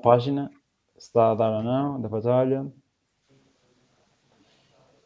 [0.00, 0.50] página,
[0.96, 2.62] se está a dar ou não, da batalha.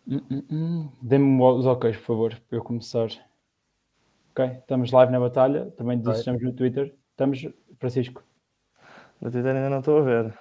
[0.07, 0.89] Hum, hum, hum.
[1.03, 3.09] Dê-me os OKs, por favor, para eu começar.
[4.33, 6.95] Ok, estamos live na batalha, também estamos no Twitter.
[7.11, 7.47] Estamos,
[7.79, 8.23] Francisco.
[9.21, 10.39] No Twitter ainda não estou a ver.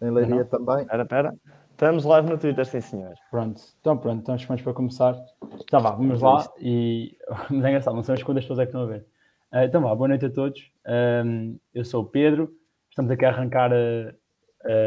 [0.00, 0.82] Em Leiria também.
[0.82, 1.34] Espera, espera.
[1.76, 3.14] Estamos live no Twitter, sim senhor.
[3.30, 5.14] Pronto, então pronto, estamos prontos para começar.
[5.60, 7.14] Então vá, vamos lá e...
[7.50, 9.06] Mas é engraçado, não sabemos quantas pessoas é que estão a ver.
[9.52, 10.72] Uh, então vá, boa noite a todos.
[10.86, 12.50] Um, eu sou o Pedro,
[12.96, 14.14] estamos aqui a arrancar uh,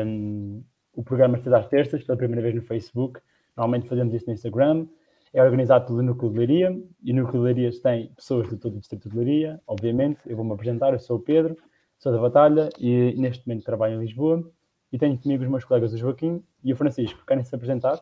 [0.03, 0.63] um,
[0.95, 3.21] o programa todas às terças, pela primeira vez no Facebook.
[3.55, 4.87] Normalmente fazemos isso no Instagram.
[5.31, 8.77] É organizado pelo Núcleo de Leiria e o Núcleo de Leiria tem pessoas de todo
[8.77, 10.21] o Distrito de Leiria, obviamente.
[10.25, 11.55] Eu vou-me apresentar, eu sou o Pedro,
[11.99, 14.43] sou da Batalha e neste momento trabalho em Lisboa
[14.91, 17.23] e tenho comigo os meus colegas o Joaquim e o Francisco.
[17.27, 18.01] Querem se apresentar?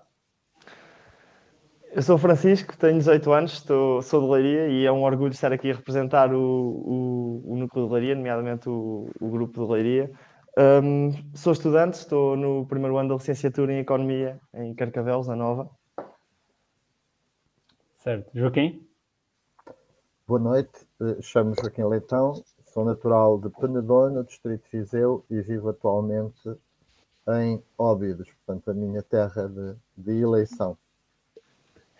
[1.92, 5.32] Eu sou o Francisco, tenho 18 anos, estou, sou de Leiria e é um orgulho
[5.32, 9.72] estar aqui a representar o, o, o núcleo de Leiria, nomeadamente o, o grupo de
[9.72, 10.12] Leiria.
[10.58, 15.70] Um, sou estudante, estou no primeiro ano da licenciatura em Economia em Carcavelos, na Nova.
[17.98, 18.30] Certo.
[18.34, 18.86] Joaquim?
[20.28, 25.42] Boa noite, eh, chamo-me Joaquim Leitão, sou natural de Penedor, no Distrito de Viseu, e
[25.42, 26.54] vivo atualmente
[27.30, 30.78] em Óbidos, portanto, a minha terra de, de eleição.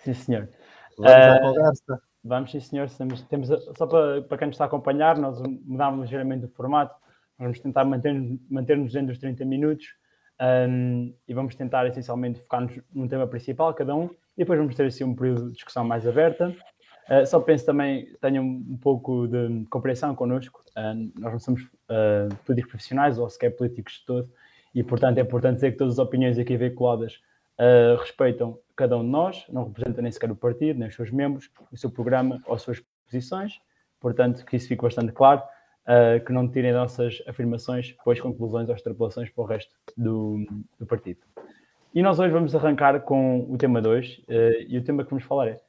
[0.08, 0.50] Sim, senhor.
[0.98, 2.02] Vamos uh, à conversa.
[2.24, 2.90] Vamos, sim, senhor.
[2.90, 6.96] Temos, temos, só para, para quem nos está a acompanhar, nós mudámos ligeiramente o formato.
[7.38, 9.86] Vamos tentar manter-nos manter dentro dos 30 minutos
[10.42, 14.86] um, e vamos tentar essencialmente focar-nos num tema principal, cada um, e depois vamos ter
[14.86, 16.56] assim um período de discussão mais aberta.
[17.10, 20.64] Uh, só penso também tenham um pouco de compreensão connosco.
[20.70, 24.32] Uh, nós não somos uh, políticos profissionais ou sequer políticos de todo,
[24.74, 27.20] e portanto é importante dizer que todas as opiniões aqui veiculadas
[28.00, 31.50] respeitam cada um de nós, não representam nem sequer o partido, nem os seus membros,
[31.72, 33.60] o seu programa ou as suas posições.
[34.00, 35.42] Portanto, que isso fique bastante claro
[35.88, 40.46] uh, que não tirem nossas afirmações, depois conclusões ou extrapolações para o resto do,
[40.80, 41.22] do partido.
[41.94, 44.24] E nós hoje vamos arrancar com o tema 2, uh,
[44.68, 45.62] e o tema que vamos falar é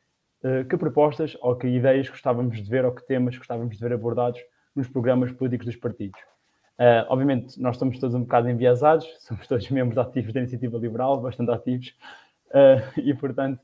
[0.45, 3.93] uh, que propostas ou que ideias gostávamos de ver ou que temas gostávamos de ver
[3.93, 4.41] abordados
[4.75, 6.21] nos programas políticos dos partidos.
[6.79, 11.21] Uh, obviamente, nós estamos todos um bocado enviesados, somos todos membros ativos da Iniciativa Liberal,
[11.21, 11.89] bastante ativos,
[12.51, 13.61] uh, e portanto,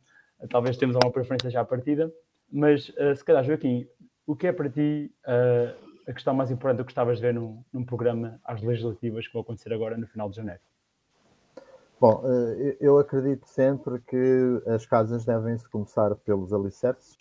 [0.51, 2.13] talvez temos uma preferência já à partida.
[2.51, 3.87] Mas, uh, se calhar, Joaquim,
[4.27, 5.13] o que é para ti
[6.07, 9.43] a questão mais importante que gostavas de ver num, num programa às legislativas que vão
[9.43, 10.61] acontecer agora no final de janeiro?
[12.01, 12.23] Bom,
[12.81, 17.19] eu acredito sempre que as casas devem-se começar pelos alicerces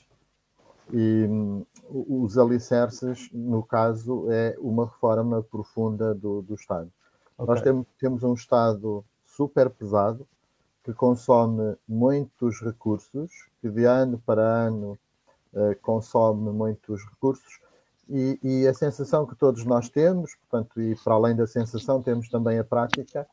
[0.92, 6.92] e hum, os alicerces, no caso, é uma reforma profunda do, do Estado.
[7.38, 7.54] Okay.
[7.54, 10.28] Nós temos, temos um Estado super pesado
[10.84, 14.98] que consome muitos recursos, que de ano para ano
[15.54, 17.62] uh, consome muitos recursos
[18.10, 22.28] e, e, a sensação que todos nós temos, portanto, e para além da sensação, temos
[22.30, 23.26] também a prática,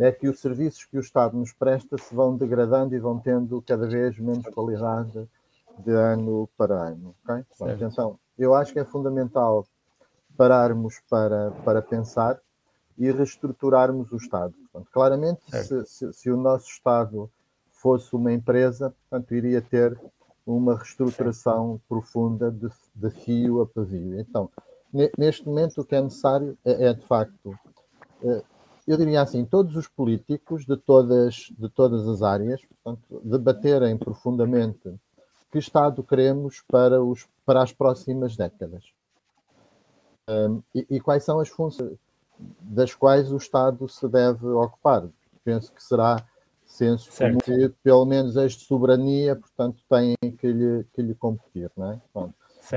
[0.00, 3.60] é que os serviços que o Estado nos presta se vão degradando e vão tendo
[3.62, 5.28] cada vez menos qualidade
[5.78, 7.14] de ano para ano.
[7.24, 7.44] Okay?
[7.58, 9.66] Bom, então, eu acho que é fundamental
[10.36, 12.40] pararmos para, para pensar
[12.98, 14.54] e reestruturarmos o Estado.
[14.70, 17.30] Portanto, claramente, se, se, se, o nosso Estado
[17.70, 19.98] fosse uma empresa, portanto, iria ter
[20.46, 24.20] uma reestruturação profunda de, de fio a pavio.
[24.20, 24.50] Então,
[25.16, 27.58] neste momento, o que é necessário é, é de facto,
[28.22, 28.42] eh,
[28.86, 34.92] eu diria assim, todos os políticos de todas, de todas as áreas, portanto, debaterem profundamente
[35.52, 38.84] que Estado queremos para, os, para as próximas décadas.
[40.28, 41.98] Um, e, e, quais são as funções
[42.60, 45.06] das quais o Estado se deve ocupar.
[45.44, 46.24] Penso que será
[46.64, 47.10] senso
[47.44, 51.70] que, pelo menos, as de soberania, portanto, têm que lhe, que lhe competir.
[51.76, 52.00] Não é?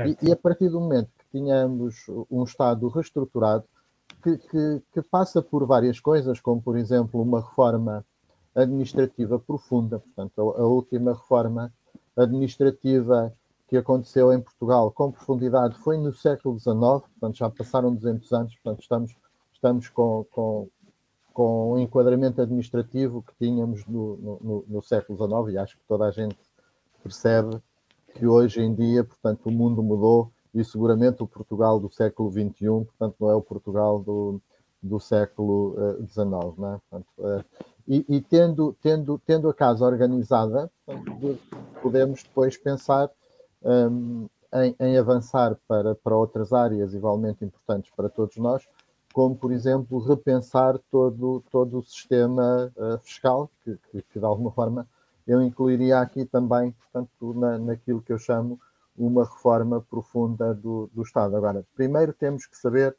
[0.06, 3.64] E, e, a partir do momento que tínhamos um Estado reestruturado,
[4.22, 8.04] que, que, que, passa por várias coisas, como, por exemplo, uma reforma
[8.54, 11.72] administrativa profunda, portanto, a, a última reforma
[12.16, 13.32] administrativa
[13.68, 18.54] que aconteceu em Portugal com profundidade foi no século XIX, portanto, já passaram 200 anos,
[18.54, 19.16] portanto, estamos,
[19.52, 20.68] estamos com, com
[21.36, 26.06] com o enquadramento administrativo que tínhamos no, no, no, século XIX, e acho que toda
[26.06, 26.38] a gente
[27.02, 27.60] percebe
[28.14, 32.68] que hoje em dia, portanto, o mundo mudou e seguramente o Portugal do século XXI,
[32.86, 34.40] portanto, não é o Portugal do,
[34.82, 35.76] do século
[36.06, 36.80] XIX, uh, não é?
[36.88, 37.44] Portanto, uh,
[37.88, 40.70] e, e, tendo, tendo, tendo a casa organizada,
[41.80, 43.10] podemos depois pensar
[43.62, 48.66] um, em, em, avançar para, para outras áreas igualmente importantes para todos nós,
[49.12, 54.50] como, por exemplo, repensar todo, todo o sistema uh, fiscal, que, que, que, de alguma
[54.50, 54.86] forma
[55.26, 58.60] eu incluiria aqui também, portanto, na, naquilo que eu chamo
[58.96, 61.36] uma reforma profunda do, do Estado.
[61.36, 62.96] Agora, primeiro temos que saber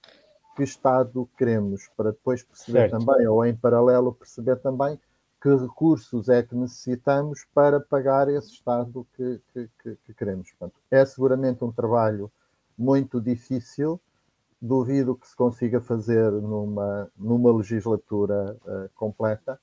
[0.57, 3.06] que Estado queremos, para depois perceber certo.
[3.06, 5.00] também, ou em paralelo, perceber também
[5.39, 10.51] que recursos é que necessitamos para pagar esse Estado que, que, que, que queremos.
[10.51, 12.31] Portanto, é seguramente um trabalho
[12.75, 14.01] muito difícil,
[14.59, 19.60] duvido que se consiga fazer numa, numa legislatura uh, completa,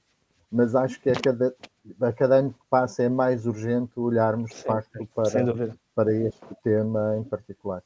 [0.51, 1.53] mas acho que a cada,
[2.01, 7.17] a cada ano que passa é mais urgente olharmos de facto para, para este tema
[7.17, 7.83] em particular.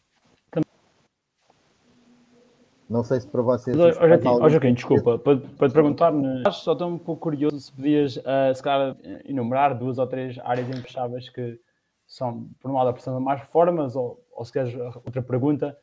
[2.88, 3.76] Não sei se para vocês.
[3.78, 6.12] Ó, Joaquim, desculpa, para, para te perguntar,
[6.50, 8.96] só estou um pouco curioso se podias, uh, se calhar,
[9.26, 11.60] enumerar duas ou três áreas em que
[12.06, 15.76] são, por um lado, apresentando mais formas, ou, ou se queres outra pergunta,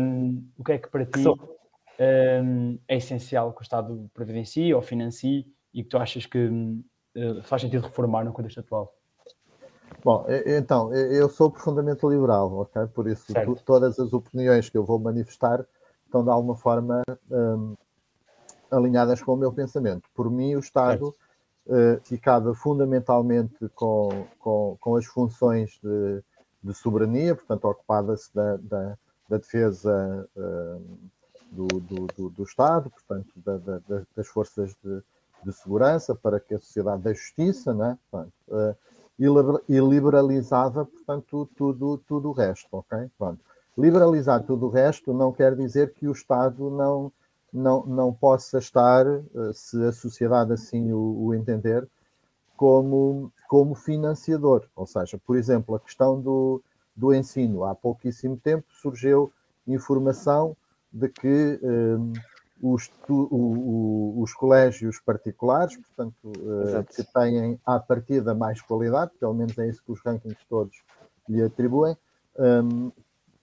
[0.00, 4.82] um, o que é que para ti um, é essencial que o Estado previdencie ou
[4.82, 8.92] financie e que tu achas que uh, faz sentido reformar no contexto atual?
[10.02, 12.86] Bom, então, eu sou profundamente liberal, ok?
[12.88, 13.32] Por isso,
[13.64, 15.64] todas as opiniões que eu vou manifestar
[16.14, 17.74] estão de alguma forma um,
[18.70, 20.08] alinhadas com o meu pensamento.
[20.14, 21.08] Por mim, o Estado
[21.66, 26.22] uh, ficava fundamentalmente com, com, com as funções de,
[26.62, 30.98] de soberania, portanto, ocupada-se da, da, da, defesa uh,
[31.50, 33.58] do, do, do, do, Estado, portanto, da,
[34.16, 35.02] das forças de,
[35.44, 37.98] de, segurança, para que a sociedade da justiça, né?
[38.08, 38.76] portanto, uh,
[39.68, 43.08] e liberalizava, portanto, tudo, tudo o resto, ok?
[43.16, 43.40] Pronto.
[43.76, 47.12] Liberalizar tudo o resto não quer dizer que o Estado não,
[47.52, 51.88] não, não possa estar, eh, se a sociedade assim o, o entender,
[52.56, 54.64] como, como financiador.
[54.76, 56.62] Ou seja, por exemplo, a questão do,
[56.94, 57.64] do ensino.
[57.64, 59.32] Há pouquíssimo tempo surgiu
[59.66, 60.56] informação
[60.92, 62.20] de que um, eh,
[62.62, 69.10] os, tu, o, o, os colégios particulares, portanto, uh, que têm à partida mais qualidade,
[69.20, 70.82] pelo menos é isso que os rankings todos
[71.28, 71.96] lhe atribuem,
[72.38, 72.90] um,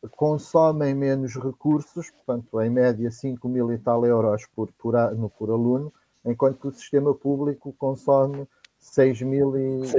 [0.10, 5.50] consomem menos recursos, portanto, em média 5 mil e tal euros por, por, ano, por
[5.50, 5.94] aluno,
[6.26, 8.48] enquanto que o sistema público consome
[8.82, 9.92] 6.200.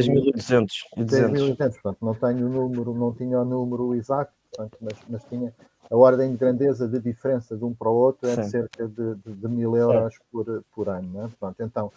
[0.97, 5.55] 6.200, portanto, não tenho o número, não tinha o número exato, portanto, mas, mas tinha
[5.91, 9.15] a ordem de grandeza de diferença de um para o outro é de cerca de,
[9.17, 11.09] de, de mil euros por, por ano.
[11.13, 11.31] Né?
[11.39, 11.93] Portanto, então,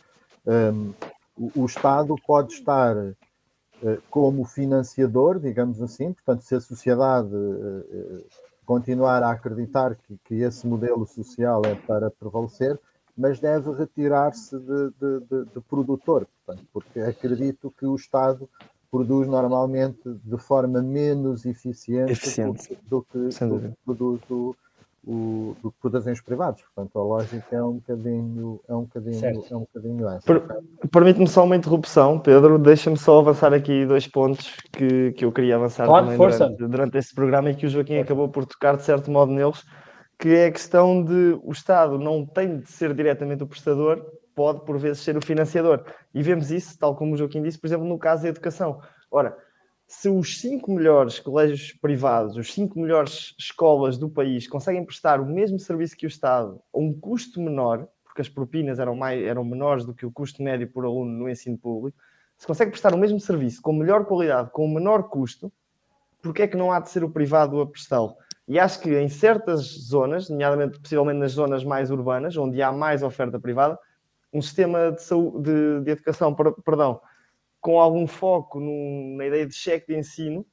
[0.45, 0.93] um,
[1.37, 2.95] o, o Estado pode estar
[4.09, 8.25] como financiador, digamos assim, portanto, se a sociedade eh, eh,
[8.65, 12.79] continuar a acreditar que, que esse modelo social é para prevalecer,
[13.17, 18.49] mas deve retirar-se de, de, de, de, produtor, portanto, porque acredito que o Estado
[18.89, 22.77] produz normalmente de forma menos eficiente, eficiente.
[22.83, 24.55] Do, que, do que produz o,
[25.05, 26.63] o, do que produzem privados.
[26.63, 30.25] Portanto, a lógica é um bocadinho, é um bocadinho, é um bocadinho essa.
[30.25, 30.43] Per,
[30.91, 32.57] Permite-me só uma interrupção, Pedro.
[32.57, 36.97] Deixa-me só avançar aqui dois pontos que, que eu queria avançar claro, também durante, durante
[36.97, 39.63] este programa e que o Joaquim acabou por tocar de certo modo neles,
[40.17, 44.03] que é a questão de o Estado não tem de ser diretamente o prestador,
[44.33, 45.83] pode por vezes ser o financiador.
[46.13, 48.81] E vemos isso, tal como o Joaquim disse, por exemplo, no caso da educação.
[49.11, 49.37] Ora,
[49.87, 55.25] se os cinco melhores colégios privados, os cinco melhores escolas do país conseguem prestar o
[55.25, 59.43] mesmo serviço que o Estado a um custo menor, porque as propinas eram, mais, eram
[59.43, 61.97] menores do que o custo médio por aluno no ensino público,
[62.37, 65.51] se consegue prestar o mesmo serviço com melhor qualidade, com menor custo,
[66.21, 68.15] porque é que não há de ser o privado a prestá-lo?
[68.47, 73.03] E acho que em certas zonas, nomeadamente possivelmente nas zonas mais urbanas, onde há mais
[73.03, 73.77] oferta privada,
[74.33, 76.99] um sistema de, saúde, de, de educação, perdão,
[77.65, 80.45] com algum foco num, na ideia de cheque de ensino,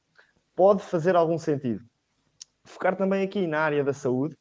[0.55, 1.85] pode fazer algum sentido.
[2.63, 4.35] Focar também aqui na área da saúde,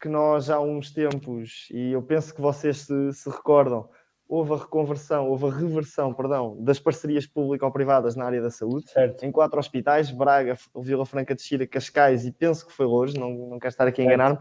[0.00, 3.88] que nós há uns tempos, e eu penso que vocês se, se recordam,
[4.28, 9.24] houve a reconversão, houve a reversão, perdão, das parcerias público-privadas na área da saúde, certo.
[9.24, 13.32] em quatro hospitais, Braga, Vila Franca de Xira, Cascais e penso que foi Louros, não,
[13.32, 14.38] não quero estar aqui a enganar-me.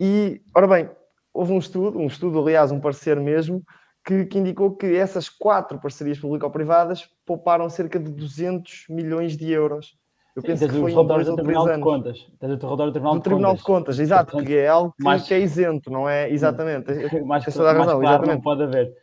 [0.00, 0.90] E, ora bem,
[1.32, 3.62] houve um estudo, um estudo, aliás, um parecer mesmo,
[4.06, 9.98] que, que, indicou que essas quatro parcerias público-privadas pouparam cerca de 200 milhões de euros.
[10.36, 11.74] Eu Sim, penso que foi em dois ou três anos.
[11.74, 12.26] De Contas.
[12.38, 13.96] Tens o relatório do Tribunal, do Tribunal de, Contas.
[13.96, 13.98] de Contas.
[13.98, 15.26] exato, Portanto, que é algo que, mais...
[15.26, 16.30] que, é isento, não é?
[16.30, 16.92] Exatamente.
[17.24, 18.42] Mais, mais razão, claro, exatamente.
[18.42, 18.94] pode haver.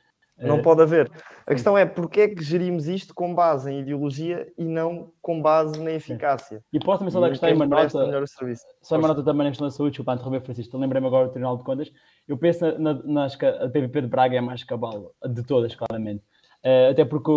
[0.48, 1.12] Não pode haver.
[1.46, 5.42] A questão é porque é que gerimos isto com base em ideologia e não com
[5.42, 6.64] base na eficácia.
[6.72, 8.26] E posso também só dar que uma nota.
[8.82, 10.78] Só uma nota também na questão da saúde, desculpa, interromper Francisco.
[10.78, 11.92] Lembrei-me agora do Tribunal de Contas.
[12.28, 16.24] Eu penso na, na, a PPP de Braga é a mais cabal de todas, claramente.
[16.64, 17.32] Uh, até porque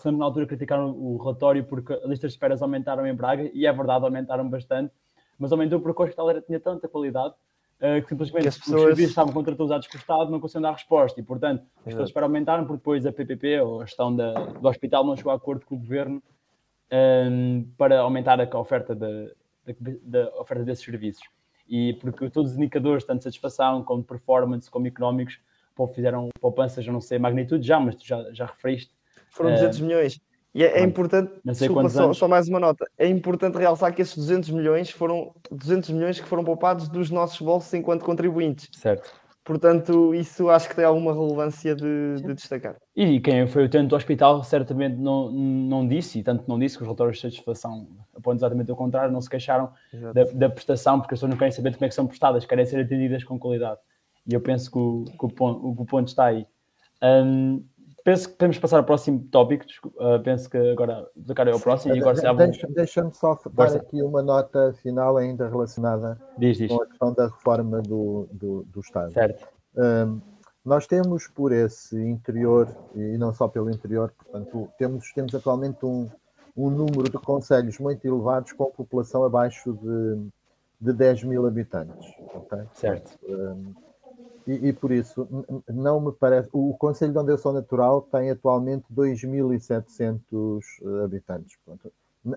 [0.00, 3.66] sempre na altura criticaram o relatório porque as listas de esperas aumentaram em Braga e
[3.66, 4.92] é verdade, aumentaram bastante,
[5.38, 7.34] mas aumentou porque o hospital era, tinha tanta qualidade
[7.80, 8.80] uh, que simplesmente que as pessoas...
[8.80, 12.12] os serviços estavam contratualizados com o Estado não conseguiam dar resposta e, portanto, as pessoas
[12.12, 15.36] para aumentaram porque depois a PPP, ou a gestão da, do hospital, não chegou a
[15.36, 16.22] acordo com o governo
[16.92, 19.34] um, para aumentar a oferta, de,
[19.66, 21.22] de, de, oferta desses serviços.
[21.68, 25.40] e porque todos os indicadores, tanto de satisfação como de performance, como económicos,
[25.92, 28.94] fizeram poupanças, eu não sei a magnitude já, mas tu já, já referiste.
[29.30, 30.20] Foram 200 uh, milhões.
[30.54, 34.16] E é, é importante, desculpa, só, só, mais uma nota, é importante realçar que esses
[34.16, 38.68] 200 milhões foram 200 milhões que foram poupados dos nossos bolsos enquanto contribuintes.
[38.72, 39.10] Certo.
[39.44, 42.76] Portanto, isso acho que tem alguma relevância de, de destacar.
[42.96, 46.78] E quem foi o utente do hospital certamente não, não disse, e tanto não disse
[46.78, 49.70] que os relatórios de satisfação apontam exatamente o contrário, não se queixaram
[50.14, 52.64] da, da, prestação, porque as pessoas não querem saber como é que são prestadas, querem
[52.64, 53.78] ser atendidas com qualidade.
[54.26, 56.46] E eu penso que o, que o, ponto, o ponto, está aí.
[57.02, 57.62] Um,
[58.04, 59.64] penso que podemos passar ao próximo tópico.
[59.96, 61.96] Uh, penso que agora o é o próximo.
[61.96, 66.70] E agora de, deixa, Deixa-me só dar aqui uma nota final ainda relacionada diz, diz.
[66.70, 69.12] com a questão da reforma do, do, do Estado.
[69.12, 69.48] Certo.
[69.74, 70.20] Um,
[70.64, 76.08] nós temos por esse interior, e não só pelo interior, portanto, temos, temos atualmente um,
[76.56, 80.28] um número de conselhos muito elevados com população abaixo de,
[80.80, 82.06] de 10 mil habitantes.
[82.34, 82.62] Okay?
[82.72, 83.18] Certo.
[83.28, 83.74] Um,
[84.46, 85.26] e, e, por isso,
[85.68, 86.48] não me parece.
[86.52, 91.56] O Conselho de onde eu sou natural tem atualmente 2.700 eh, habitantes.
[91.64, 91.92] Portanto,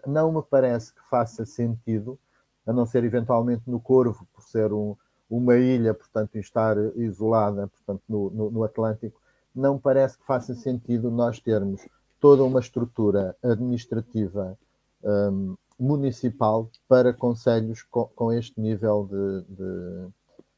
[0.05, 2.17] não me parece que faça sentido,
[2.65, 4.95] a não ser eventualmente no Corvo, por ser um,
[5.29, 9.19] uma ilha, portanto, estar isolada portanto, no, no, no Atlântico,
[9.55, 11.87] não parece que faça sentido nós termos
[12.19, 14.57] toda uma estrutura administrativa
[15.03, 20.07] um, municipal para conselhos com, com este nível de, de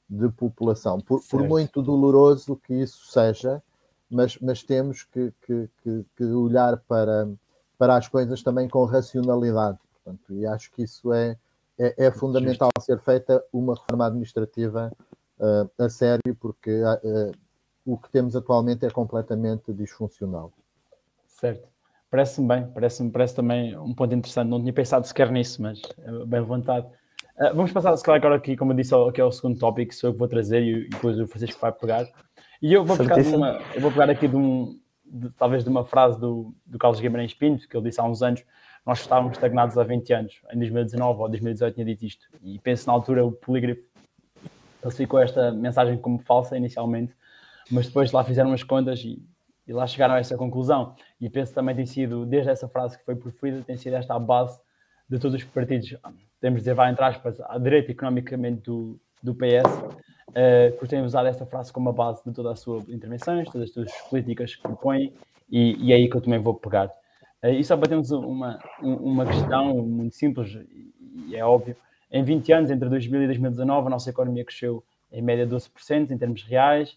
[0.09, 3.61] de população, por, por, muito doloroso que isso seja,
[4.09, 7.29] mas, mas temos que, que, que, que, olhar para,
[7.77, 9.77] para as coisas também com racionalidade.
[9.93, 11.37] Portanto, e acho que isso é,
[11.77, 14.91] é, é fundamental ser feita uma reforma administrativa
[15.39, 17.31] uh, a sério, porque uh,
[17.85, 20.51] o que temos atualmente é completamente disfuncional.
[21.27, 21.67] Certo.
[22.09, 24.49] Parece-me bem, parece-me parece também um ponto interessante.
[24.49, 26.89] Não tinha pensado sequer nisso, mas é bem levantado.
[27.39, 29.95] Uh, vamos passar, se calhar, agora aqui, como eu disse, aqui é o segundo tópico,
[29.95, 32.05] sou eu que vou trazer e, depois o Francisco vai pegar.
[32.61, 35.85] E eu vou pegar, uma, eu vou pegar aqui de um, de, talvez de uma
[35.85, 38.43] frase do, do Carlos Guimarães Pinto, que ele disse há uns anos,
[38.85, 42.27] nós estávamos estagnados há 20 anos, em 2019 ou 2018 tinha dito isto.
[42.43, 43.81] E penso na altura o polígrafo
[44.81, 47.13] classificou esta mensagem como falsa inicialmente,
[47.71, 49.21] mas depois lá fizeram as contas e,
[49.65, 50.93] e lá chegaram a essa conclusão.
[51.21, 54.13] E penso que também tem sido, desde essa frase que foi preferida, tem sido esta
[54.13, 54.59] a base
[55.09, 55.95] de todos os partidos
[56.39, 59.95] podemos dizer, vai entre aspas, à direita economicamente do, do PS, uh,
[60.33, 63.69] eh, que tem usado esta frase como a base de toda a sua intervenções, todas
[63.69, 65.13] as suas políticas que propõe,
[65.49, 66.87] e, e é aí que eu também vou pegar.
[67.43, 70.57] Uh, e só batemos uma, uma questão muito simples,
[71.27, 71.75] e é óbvio,
[72.11, 76.17] em 20 anos, entre 2000 e 2019, a nossa economia cresceu em média 12% em
[76.17, 76.91] termos reais,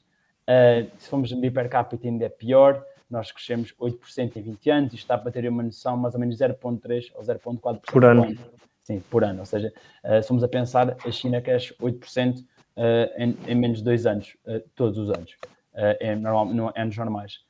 [0.49, 4.95] uh, se formos medir per capita ainda é pior, nós crescemos 8% em 20 anos,
[4.95, 8.35] isto está para ter uma noção mais ou menos 0,3% ou 0,4% por ano.
[8.83, 9.41] Sim, por ano.
[9.41, 12.45] Ou seja, uh, somos a pensar, a China cresce 8% uh,
[13.17, 15.37] em, em, menos de dois anos, uh, todos os anos,
[16.01, 17.41] em, normal, no, anos normais.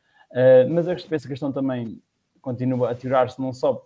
[0.70, 2.00] mas essa questão também
[2.40, 3.84] continua a tirar-se não só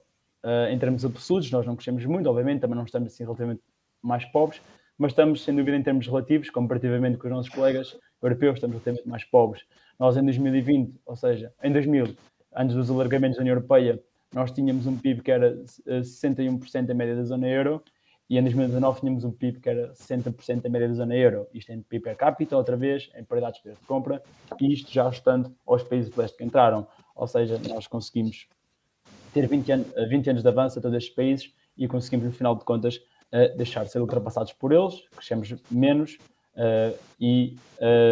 [0.71, 3.63] em termos absolutos, nós não crescemos muito, obviamente, também não estamos assim relativamente
[4.03, 4.61] mais pobres,
[4.99, 9.09] mas estamos, sem dúvida, em termos relativos, comparativamente com os nossos colegas europeus, estamos relativamente
[9.09, 9.65] mais pobres.
[9.99, 12.15] Nós, em 2020, ou seja, em 2000,
[12.55, 17.17] antes dos alargamentos da União Europeia, nós tínhamos um PIB que era 61% da média
[17.17, 17.83] da zona euro
[18.29, 21.47] e em 2019 tínhamos um PIB que era 60% da média da zona euro.
[21.55, 24.23] Isto em PIB per capita, outra vez, em paridade de compra,
[24.61, 26.87] e isto já estando aos países do leste que entraram.
[27.15, 28.49] Ou seja, nós conseguimos
[29.33, 32.57] ter 20 anos, 20 anos de avanço a todos estes países e conseguimos, no final
[32.57, 36.19] de contas, uh, deixar de ser ultrapassados por eles, crescemos menos
[36.57, 37.57] uh, e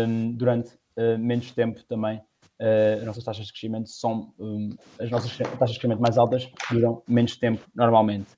[0.07, 2.21] um, durante uh, menos tempo também
[2.61, 6.49] uh, as nossas taxas de crescimento são um, as nossas taxas de crescimento mais altas
[6.71, 8.33] duram menos tempo normalmente.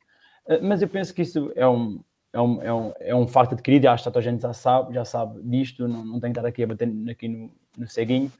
[0.46, 2.00] Uh, mas eu penso que isso é um,
[2.32, 5.04] é um, é um, é um facto adquirido, acho que a gente já sabe, já
[5.04, 8.30] sabe disto, não, não tem que estar aqui a bater aqui no, no ceguinho,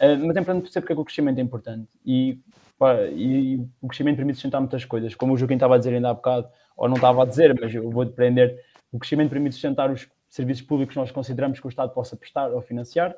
[0.00, 1.88] uh, mas é importante perceber porque é que o crescimento é importante.
[2.04, 2.38] E,
[2.78, 6.10] pá, e, o crescimento permite sustentar muitas coisas, como o Joaquim estava a dizer ainda
[6.10, 8.60] há bocado, ou não estava a dizer, mas eu vou depender,
[8.92, 12.50] o crescimento permite sustentar os serviços públicos que nós consideramos que o Estado possa prestar
[12.50, 13.16] ou financiar,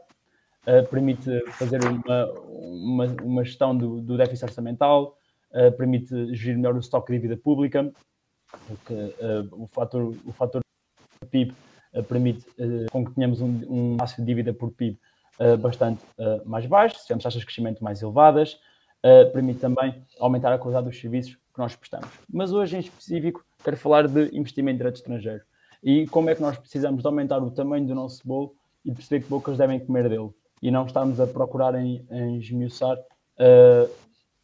[0.67, 5.17] uh, permite fazer uma, uma, uma gestão do, do, déficit orçamental,
[5.53, 7.91] uh, permite gerir melhor o estoque de dívida pública,
[8.67, 10.61] porque uh, o fator, o fator
[11.31, 11.55] PIB
[12.09, 12.47] permite
[12.93, 14.99] com que tenhamos um, um de dívida por PIB
[15.59, 16.05] bastante
[16.45, 18.61] mais baixo, se tivermos taxas de crescimento mais elevadas,
[19.33, 22.09] permite também aumentar a qualidade dos serviços que nós prestamos.
[22.31, 25.43] Mas hoje, em específico, quero falar de investimento direto estrangeiro
[25.83, 29.25] e como é que nós precisamos de aumentar o tamanho do nosso bolo e perceber
[29.25, 30.31] que bocas devem comer dele
[30.63, 33.91] e não estarmos a procurar em, em esmiuçar uh,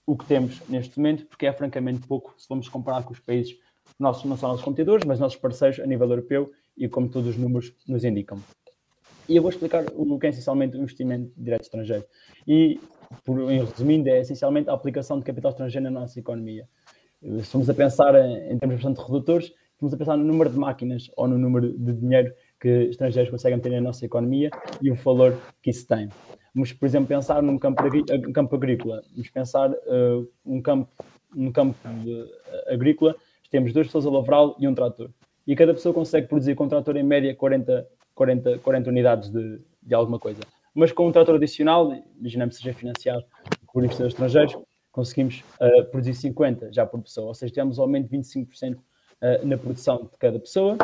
[0.07, 3.57] o que temos neste momento, porque é francamente pouco se vamos comparar com os países
[3.99, 7.37] nossos, não são nossos competidores, mas nossos parceiros a nível europeu e como todos os
[7.37, 8.39] números nos indicam.
[9.29, 12.05] E eu vou explicar o que é essencialmente o investimento direto estrangeiro.
[12.47, 12.79] E,
[13.25, 16.69] por, em resumindo, é essencialmente a aplicação de capital estrangeiro na nossa economia.
[17.23, 20.59] Se estamos a pensar em, em termos bastante redutores, estamos a pensar no número de
[20.59, 24.95] máquinas ou no número de dinheiro que estrangeiros conseguem ter na nossa economia e o
[24.95, 26.09] valor que isso tem.
[26.55, 27.83] Vamos, por exemplo, pensar num campo,
[28.27, 29.03] um campo agrícola.
[29.11, 30.91] Vamos pensar uh, um campo,
[31.37, 33.15] um campo de, uh, agrícola,
[33.51, 35.11] temos duas pessoas a lavrá-lo e um trator.
[35.47, 39.61] E cada pessoa consegue produzir com um trator em média 40, 40, 40 unidades de,
[39.83, 40.41] de alguma coisa.
[40.75, 43.27] Mas com um trator adicional, imaginamos que seja financiado
[43.75, 44.57] por investidores estrangeiros,
[44.91, 49.47] conseguimos uh, produzir 50 já por pessoa, ou seja, temos um aumento de 25% uh,
[49.47, 50.79] na produção de cada pessoa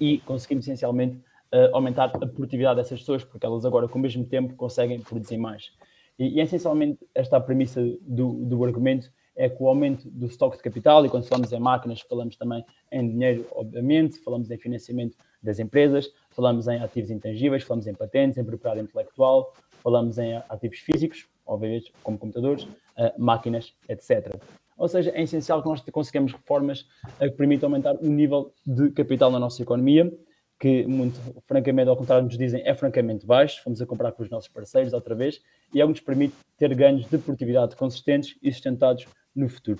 [0.00, 1.16] e conseguimos essencialmente
[1.52, 5.36] uh, aumentar a produtividade dessas pessoas, porque elas agora, com o mesmo tempo, conseguem produzir
[5.36, 5.70] mais.
[6.18, 10.26] E, e essencialmente, esta é a premissa do, do argumento é que o aumento do
[10.26, 14.58] estoque de capital, e quando falamos em máquinas, falamos também em dinheiro, obviamente, falamos em
[14.58, 20.36] financiamento das empresas, falamos em ativos intangíveis, falamos em patentes, em propriedade intelectual, falamos em
[20.48, 24.36] ativos físicos, obviamente, como computadores, uh, máquinas, etc.
[24.80, 26.86] Ou seja, é essencial que nós consigamos reformas
[27.18, 30.10] que permitam aumentar o nível de capital na nossa economia,
[30.58, 33.60] que, muito francamente, ao contrário nos dizem, é francamente baixo.
[33.62, 35.42] Vamos a comprar com os nossos parceiros outra vez,
[35.74, 39.06] e é o que nos permite ter ganhos de produtividade consistentes e sustentados
[39.36, 39.78] no futuro.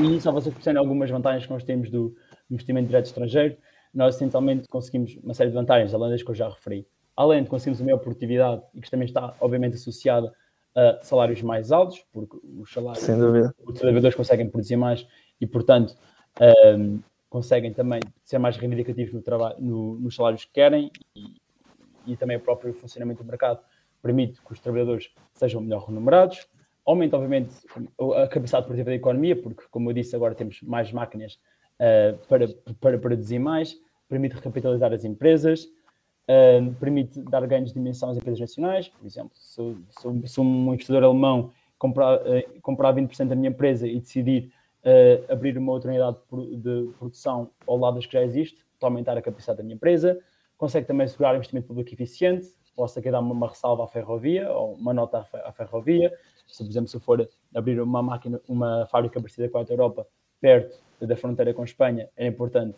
[0.00, 2.12] E só vocês percebem algumas vantagens que nós temos do
[2.50, 3.56] investimento direto estrangeiro,
[3.94, 6.84] nós essencialmente conseguimos uma série de vantagens, além das que eu já referi.
[7.16, 10.32] Além de conseguirmos a maior produtividade e que também está, obviamente, associada
[10.74, 13.02] a salários mais altos, porque os salários
[13.64, 15.06] os trabalhadores conseguem produzir mais
[15.40, 15.94] e, portanto,
[16.78, 21.36] um, conseguem também ser mais reivindicativos no trabalho, no, nos salários que querem e,
[22.06, 23.60] e também o próprio funcionamento do mercado
[24.02, 26.46] permite que os trabalhadores sejam melhor remunerados.
[26.84, 27.54] Aumenta, obviamente,
[28.16, 31.38] a capacidade produtiva da economia, porque, como eu disse, agora temos mais máquinas
[31.78, 32.48] uh, para,
[32.80, 35.68] para produzir mais, permite recapitalizar as empresas,
[36.28, 38.88] uh, permite dar ganhos de dimensão às empresas nacionais.
[38.88, 43.86] Por exemplo, se, se, se um investidor alemão comprar, uh, comprar 20% da minha empresa
[43.86, 44.52] e decidir
[45.28, 46.16] abrir uma outra unidade
[46.56, 50.18] de produção ao lado das que já existe, para aumentar a capacidade da minha empresa,
[50.58, 54.74] consegue também assegurar investimento público eficiente, posso aqui dar uma, uma ressalva à ferrovia ou
[54.74, 56.12] uma nota à, ferrovia.
[56.46, 60.06] Se, por exemplo, se for abrir uma máquina, uma fábrica parecida com a Europa
[60.40, 62.76] perto da fronteira com a Espanha, é importante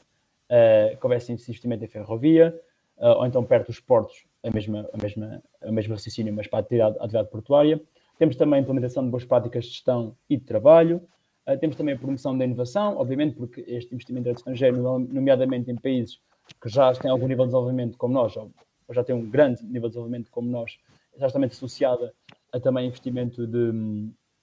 [0.51, 2.59] uh, que houvesse investimento em ferrovia,
[2.99, 6.59] uh, ou então perto dos portos, a mesma, a mesma, a mesma raciocínio, mas para
[6.59, 7.81] a atividade, a atividade portuária.
[8.19, 11.03] Temos também a implementação de boas práticas de gestão e de trabalho.
[11.47, 16.19] Uh, temos também a promoção da inovação, obviamente, porque este investimento estrangeiro, nomeadamente em países
[16.61, 18.51] que já têm algum nível de desenvolvimento como nós, ou
[18.91, 20.79] já tem um grande nível de desenvolvimento como nós,
[21.17, 22.13] exatamente associada
[22.53, 23.73] a também investimento de,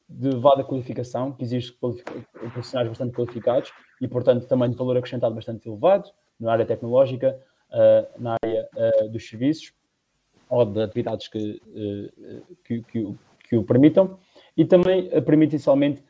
[0.09, 5.67] de elevada qualificação, que exige profissionais bastante qualificados e, portanto, também de valor acrescentado bastante
[5.67, 6.09] elevado
[6.39, 7.39] na área tecnológica,
[8.19, 9.73] na área uh, dos serviços
[10.49, 14.17] ou de atividades que, uh, que, que, o, que, o permitam.
[14.55, 16.03] E também permite, inicialmente,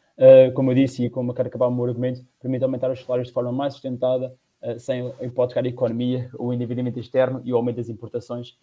[0.56, 3.28] como eu disse, e como eu quero acabar o meu argumento, permite aumentar os salários
[3.28, 4.34] de forma mais sustentada
[4.80, 8.58] sem hipotecar a economia, o endividamento externo e o aumento das importações,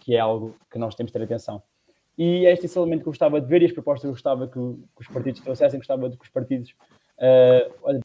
[0.00, 1.62] que é algo que nós temos de ter atenção.
[2.16, 4.46] E é este elemento que eu gostava de ver e as propostas que eu gostava
[4.46, 6.74] que, os partidos trouxessem, gostava de que os partidos,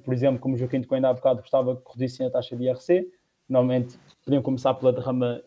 [0.03, 2.65] por exemplo, como o Joaquim de Coimbra há bocado, gostava que reduzissem a taxa de
[2.65, 3.07] IRC,
[3.51, 5.41] normalmente podiam começar pela derrama,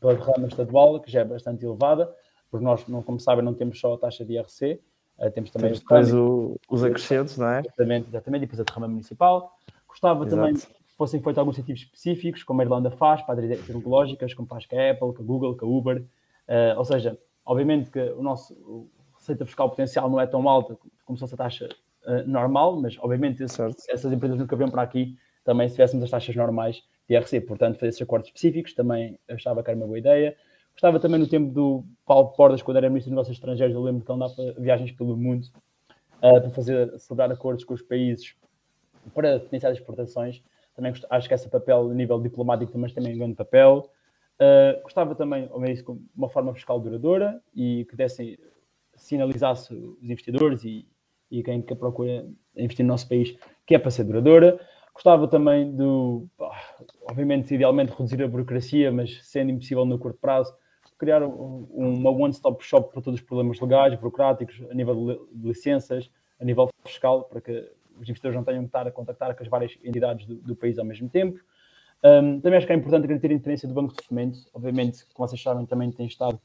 [0.00, 2.12] pela derrama estadual, que já é bastante elevada,
[2.50, 4.80] porque nós, não, como sabem, não temos só a taxa de IRC,
[5.18, 7.60] Uh, temos também temos depois o, os acrescentos, não é?
[7.60, 9.56] Exatamente, exatamente, e depois a derrama municipal.
[9.88, 10.36] Gostava Exato.
[10.36, 10.66] também que
[10.96, 14.78] fossem feitos alguns incentivos específicos, como a Irlanda faz, para áreas tecnológicas, como faz com
[14.78, 16.02] a Apple, com a Google, com a Uber.
[16.02, 18.88] Uh, ou seja, obviamente que o nosso
[19.18, 21.68] receita fiscal potencial não é tão alta como se fosse a taxa
[22.06, 26.10] uh, normal, mas obviamente esse, essas empresas nunca vêm para aqui também se tivéssemos as
[26.10, 27.40] taxas normais IRC.
[27.42, 30.36] Portanto, fazer esses acordos específicos também achava que era uma boa ideia.
[30.72, 34.04] Gostava também no tempo do Paulo Portas, quando era Ministro dos Negócios Estrangeiros, eu lembro
[34.04, 35.46] que ele andava viagens pelo mundo
[36.18, 38.34] uh, para fazer, celebrar acordos com os países
[39.14, 40.42] para as exportações.
[40.74, 43.90] Também acho que esse papel a nível diplomático também tem um grande papel.
[44.38, 45.82] Uh, gostava também, ao menos,
[46.14, 48.36] uma forma fiscal duradoura e que dessem,
[48.94, 50.86] sinalizasse os investidores e,
[51.30, 54.60] e quem que procura investir no nosso país que é para ser duradoura.
[54.96, 56.26] Gostava também do,
[57.02, 60.54] obviamente, idealmente reduzir a burocracia, mas sendo impossível no curto prazo,
[60.96, 66.44] criar uma one-stop shop para todos os problemas legais, burocráticos, a nível de licenças, a
[66.46, 67.52] nível fiscal, para que
[68.00, 70.78] os investidores não tenham que estar a contactar com as várias entidades do, do país
[70.78, 71.38] ao mesmo tempo.
[72.02, 74.38] Um, também acho que é importante garantir a independência do Banco de Fomento.
[74.54, 76.40] Obviamente, como vocês sabem, também tem estado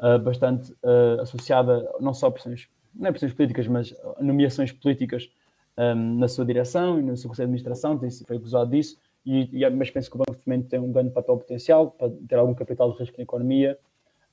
[0.00, 5.30] uh, bastante uh, associada não só a pressões, não é pressões políticas, mas nomeações políticas
[5.78, 8.98] um, na sua direção e no seu conselho de administração, foi acusado disso.
[9.24, 12.10] e, e, mas penso que o Banco de Fomento tem um grande papel potencial para
[12.28, 13.78] ter algum capital de risco na economia,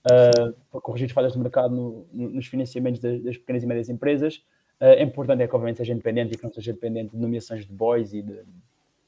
[0.06, 3.66] uh, para corrigir as falhas do mercado no, no, nos financiamentos das, das, pequenas e
[3.66, 4.38] médias empresas.
[4.80, 7.66] Uh, é importante é que, obviamente, seja independente e que não seja dependente de nomeações
[7.66, 8.40] de boys e de,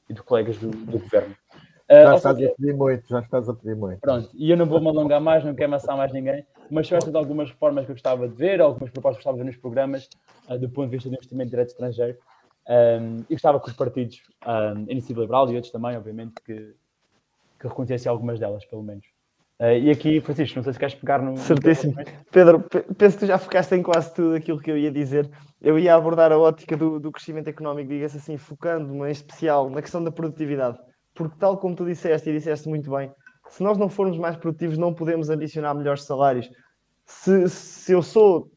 [0.08, 1.34] e de colegas do, do governo.
[1.88, 4.00] Uh, já estás a pedir muito, já estás a pedir muito.
[4.00, 6.98] Pronto, e eu não vou me alongar mais, não quero amassar mais ninguém, mas são
[6.98, 9.60] estas algumas reformas que eu gostava de ver, algumas propostas que gostava de ver nos
[9.60, 10.08] programas,
[10.48, 12.18] uh, do ponto de vista do investimento direto estrangeiro.
[12.68, 16.74] Um, e gostava que os partidos, um, Iniciativa Liberal e outros também, obviamente, que,
[17.60, 19.06] que reconhecessem algumas delas, pelo menos.
[19.60, 21.36] Uh, e aqui, Francisco, não sei se queres pegar no.
[21.36, 21.94] Certíssimo.
[22.30, 22.64] Pedro,
[22.98, 25.30] penso que tu já focaste em quase tudo aquilo que eu ia dizer.
[25.62, 29.80] Eu ia abordar a ótica do, do crescimento económico, diga-se assim, focando-me em especial na
[29.80, 30.78] questão da produtividade.
[31.16, 33.10] Porque, tal como tu disseste e disseste muito bem,
[33.48, 36.48] se nós não formos mais produtivos, não podemos ambicionar melhores salários.
[37.04, 38.50] Se, se eu sou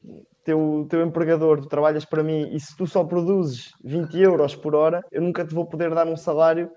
[0.44, 4.76] teu, teu empregador, tu trabalhas para mim e se tu só produzes 20 euros por
[4.76, 6.70] hora, eu nunca te vou poder dar um salário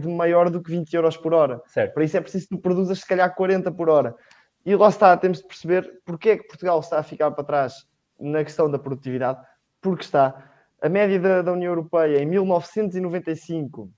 [0.00, 1.60] de maior do que 20 euros por hora.
[1.66, 1.94] Certo.
[1.94, 4.14] Para isso é preciso que tu produzas se calhar 40 por hora.
[4.64, 7.74] E lá está, temos de perceber porque é que Portugal está a ficar para trás
[8.20, 9.40] na questão da produtividade.
[9.80, 10.50] Porque está.
[10.80, 13.90] A média da, da União Europeia em 1995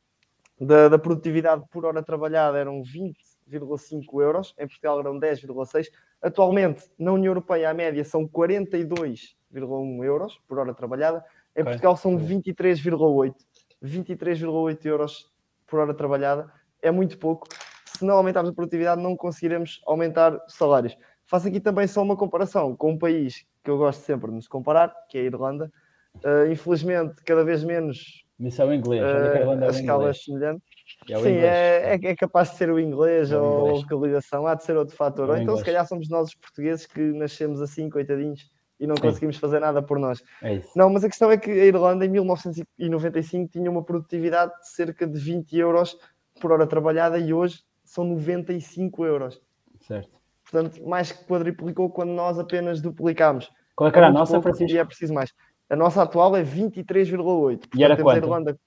[0.60, 5.86] da, da produtividade por hora trabalhada eram 20,5 euros, em Portugal eram 10,6.
[6.20, 11.24] Atualmente, na União Europeia, a média são 42,1 euros por hora trabalhada,
[11.56, 11.64] em.
[11.64, 13.34] Portugal são 23,8.
[13.82, 15.32] 23,8 euros
[15.66, 17.48] por hora trabalhada é muito pouco.
[17.86, 20.96] Se não aumentarmos a produtividade, não conseguiremos aumentar salários.
[21.26, 24.48] Faço aqui também só uma comparação com um país que eu gosto sempre de nos
[24.48, 25.72] comparar, que é a Irlanda.
[26.16, 30.62] Uh, infelizmente, cada vez menos Missão inglês, uh, a escala é semelhante.
[31.08, 34.46] É Sim, é, é, é, capaz de ser o inglês é o ou a localização,
[34.46, 35.28] há de ser outro fator.
[35.28, 38.50] É ou então, se calhar, somos nós os portugueses que nascemos assim, coitadinhos,
[38.80, 40.22] e não conseguimos fazer nada por nós.
[40.42, 44.70] É não, mas a questão é que a Irlanda, em 1995, tinha uma produtividade de
[44.70, 45.98] cerca de 20 euros
[46.40, 49.40] por hora trabalhada e hoje são 95 euros.
[49.80, 50.18] Certo.
[50.50, 53.50] Portanto, mais que quadriplicou quando nós apenas duplicámos.
[53.76, 54.72] Qual é que era a nossa, Francisco?
[54.72, 55.30] E é preciso mais.
[55.70, 57.68] A nossa atual é 23,8.
[57.76, 58.10] E era quanto?
[58.10, 58.60] A Irlanda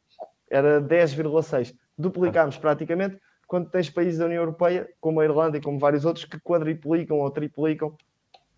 [0.50, 1.76] era 10,6.
[1.98, 6.24] Duplicámos praticamente, quando tens países da União Europeia, como a Irlanda e como vários outros,
[6.24, 7.96] que quadriplicam ou triplicam.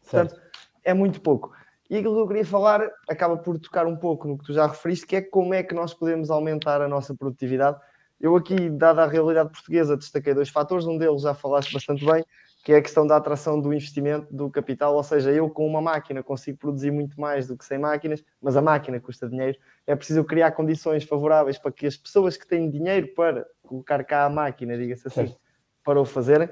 [0.03, 0.29] Certo.
[0.29, 0.41] Portanto,
[0.83, 1.51] é muito pouco.
[1.89, 4.67] E aquilo que eu queria falar acaba por tocar um pouco no que tu já
[4.67, 7.79] referiste, que é como é que nós podemos aumentar a nossa produtividade.
[8.19, 12.23] Eu aqui, dada a realidade portuguesa, destaquei dois fatores, um deles já falaste bastante bem,
[12.65, 15.79] que é a questão da atração do investimento do capital, ou seja, eu com uma
[15.79, 19.55] máquina consigo produzir muito mais do que sem máquinas, mas a máquina custa dinheiro.
[19.85, 24.25] É preciso criar condições favoráveis para que as pessoas que têm dinheiro para colocar cá
[24.25, 25.35] a máquina, diga-se assim, Sim.
[25.83, 26.49] para o fazerem.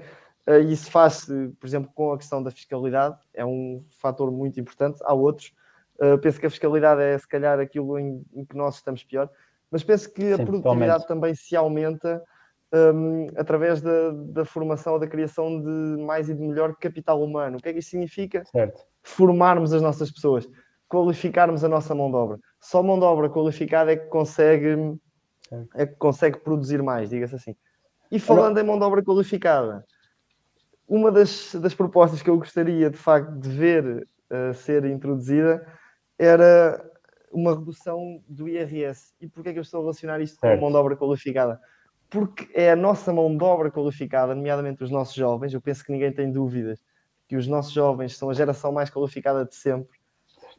[0.48, 1.26] Uh, isso faz,
[1.60, 5.00] por exemplo, com a questão da fiscalidade, é um fator muito importante.
[5.06, 5.52] Há outros.
[5.96, 9.32] Uh, penso que a fiscalidade é, se calhar, aquilo em, que nós estamos pior,
[9.72, 11.08] mas penso que Sim, a produtividade totalmente.
[11.08, 12.24] também se aumenta
[12.74, 17.58] um, através da, da, formação ou da criação de mais e de melhor capital humano.
[17.58, 18.44] O que é que isso significa?
[18.46, 18.82] Certo.
[19.04, 20.50] Formarmos as nossas pessoas,
[20.90, 22.40] qualificarmos a nossa mão de obra.
[22.60, 24.98] Só mão de obra qualificada é que consegue,
[25.76, 27.56] é que consegue produzir mais, diga-se assim.
[28.12, 29.86] E falando em mão de obra qualificada,
[30.88, 35.66] uma das, das propostas que eu gostaria de facto de ver uh, ser introduzida
[36.18, 36.84] era
[37.32, 39.14] uma redução do IRS.
[39.20, 40.54] E porquê é que eu estou a relacionar isto certo.
[40.54, 41.60] com a mão de obra qualificada?
[42.14, 45.52] Porque é a nossa mão de obra qualificada, nomeadamente os nossos jovens.
[45.52, 46.80] Eu penso que ninguém tem dúvidas
[47.28, 49.98] que os nossos jovens são a geração mais qualificada de sempre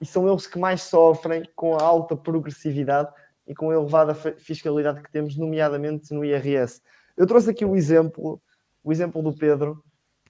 [0.00, 3.08] e são eles que mais sofrem com a alta progressividade
[3.46, 6.82] e com a elevada fiscalidade que temos, nomeadamente no IRS.
[7.16, 8.42] Eu trouxe aqui o exemplo,
[8.82, 9.80] o exemplo do Pedro,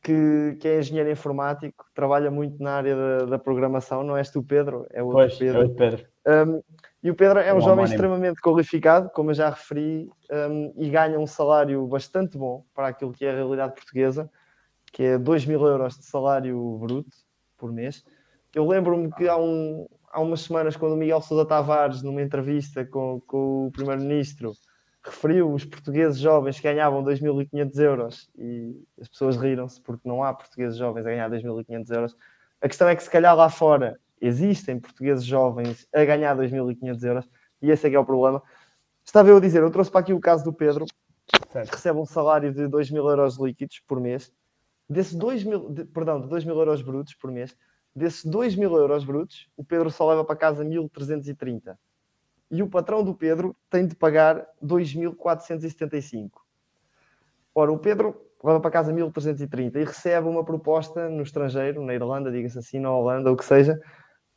[0.02, 4.42] que, que é engenheiro informático, trabalha muito na área da, da programação, não és tu,
[4.42, 4.86] Pedro?
[4.90, 5.62] É o outro pois, Pedro.
[5.62, 6.06] É o Pedro.
[6.26, 6.62] Um,
[7.02, 10.88] e o Pedro é um, um jovem extremamente qualificado, como eu já referi, um, e
[10.88, 14.30] ganha um salário bastante bom para aquilo que é a realidade portuguesa,
[14.90, 17.10] que é 2 mil euros de salário bruto
[17.58, 18.04] por mês.
[18.54, 22.86] Eu lembro-me que há, um, há umas semanas, quando o Miguel Sousa Tavares, numa entrevista
[22.86, 24.52] com, com o Primeiro-Ministro,
[25.02, 30.32] referiu os portugueses jovens que ganhavam 2.500 euros e as pessoas riram-se porque não há
[30.32, 32.16] portugueses jovens a ganhar 2.500 euros.
[32.62, 37.28] A questão é que, se calhar, lá fora existem portugueses jovens a ganhar 2.500 euros
[37.60, 38.42] e esse é que é o problema.
[39.04, 40.86] Estava eu a dizer, eu trouxe para aqui o caso do Pedro,
[41.50, 41.68] certo.
[41.68, 44.32] que recebe um salário de 2 mil euros líquidos por mês,
[44.88, 47.56] desses 2 mil, de, perdão, de 2 mil euros brutos por mês,
[47.94, 51.76] desses 2 mil euros brutos, o Pedro só leva para casa 1.330.
[52.50, 56.30] E o patrão do Pedro tem de pagar 2.475.
[57.54, 62.30] Ora, o Pedro leva para casa 1.330 e recebe uma proposta no estrangeiro, na Irlanda,
[62.30, 63.80] diga-se assim, na Holanda, ou o que seja,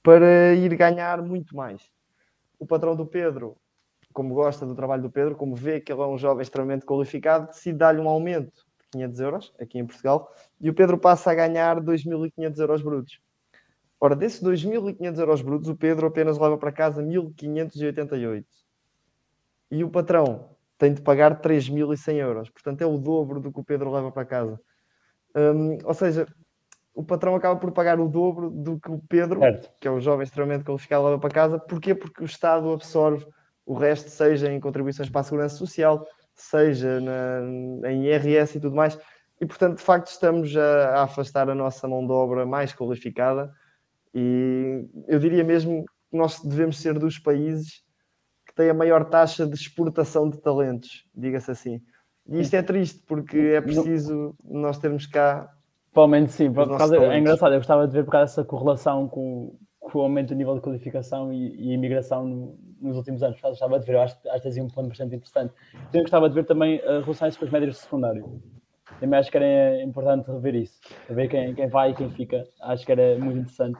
[0.07, 1.81] para ir ganhar muito mais.
[2.57, 3.57] O patrão do Pedro
[4.13, 7.47] como gosta do trabalho do Pedro, como vê que ele é um jovem extremamente qualificado,
[7.47, 11.35] decide dar-lhe um aumento de 500 euros aqui em Portugal e o Pedro passa a
[11.35, 13.19] ganhar 2.500 euros brutos.
[13.99, 18.45] Ora, desses 2.500 euros brutos, o Pedro apenas leva para casa 1.588.
[19.69, 22.49] E o patrão tem de pagar 3.100 euros.
[22.49, 24.59] Portanto, é o dobro do que o Pedro leva para casa.
[25.35, 26.25] Um, ou seja,
[26.97, 29.71] o patrão acaba por pagar o dobro do que o Pedro, certo.
[29.79, 31.59] que é o jovem extremamente qualificado, leva para casa.
[31.59, 31.93] Porquê?
[31.93, 33.23] Porque o Estado absorve
[33.67, 38.75] o resto, seja em contribuições para a segurança social, seja na, em IRS e tudo
[38.75, 38.97] mais.
[39.39, 43.53] E, portanto, de facto, estamos a, a afastar a nossa mão de obra mais qualificada
[44.11, 47.83] e eu diria mesmo que nós devemos ser dos países
[48.47, 51.79] que têm a maior taxa de exportação de talentos, diga-se assim.
[52.27, 55.47] E isto é triste porque é preciso nós termos cá.
[55.97, 59.57] Provavelmente sim, por causa, é engraçado, eu gostava de ver por causa dessa correlação com,
[59.79, 63.39] com o aumento do nível de qualificação e, e imigração no, nos últimos anos.
[63.43, 65.53] Eu gostava de ver, eu acho, acho que tens um plano bastante interessante.
[65.73, 68.41] Então, eu gostava de ver também a relação com os médios de secundário.
[68.99, 70.79] Também acho que era importante rever isso,
[71.09, 72.47] ver quem, quem vai e quem fica.
[72.61, 73.79] Acho que era muito interessante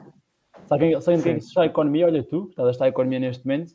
[0.64, 3.72] se alguém, se alguém quer estudar economia, olha tu, que estás a economia neste momento,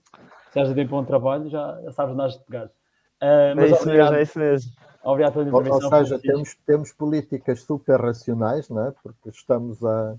[0.51, 2.65] se has de tempo um trabalho, já, já sabes onde has de pegar.
[2.65, 4.71] Uh, mas é isso obrigado, mesmo, é isso mesmo.
[5.03, 5.61] Pela intervenção.
[5.61, 8.93] Ou, ou seja, temos, temos políticas super racionais, não é?
[9.03, 10.15] porque estamos a,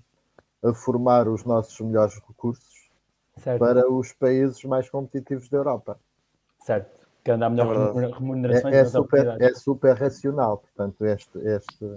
[0.63, 2.91] a formar os nossos melhores recursos
[3.39, 3.59] certo.
[3.59, 5.99] para os países mais competitivos da Europa.
[6.61, 11.39] Certo, que anda a melhor é remunerações é, é, super, é super racional, portanto, este,
[11.39, 11.95] este,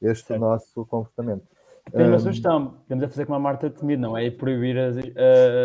[0.00, 1.46] este nosso comportamento.
[1.90, 2.78] Tenho uma sugestão.
[2.84, 4.30] Podemos a fazer como a Marta Temido, não é?
[4.30, 4.96] proibir as,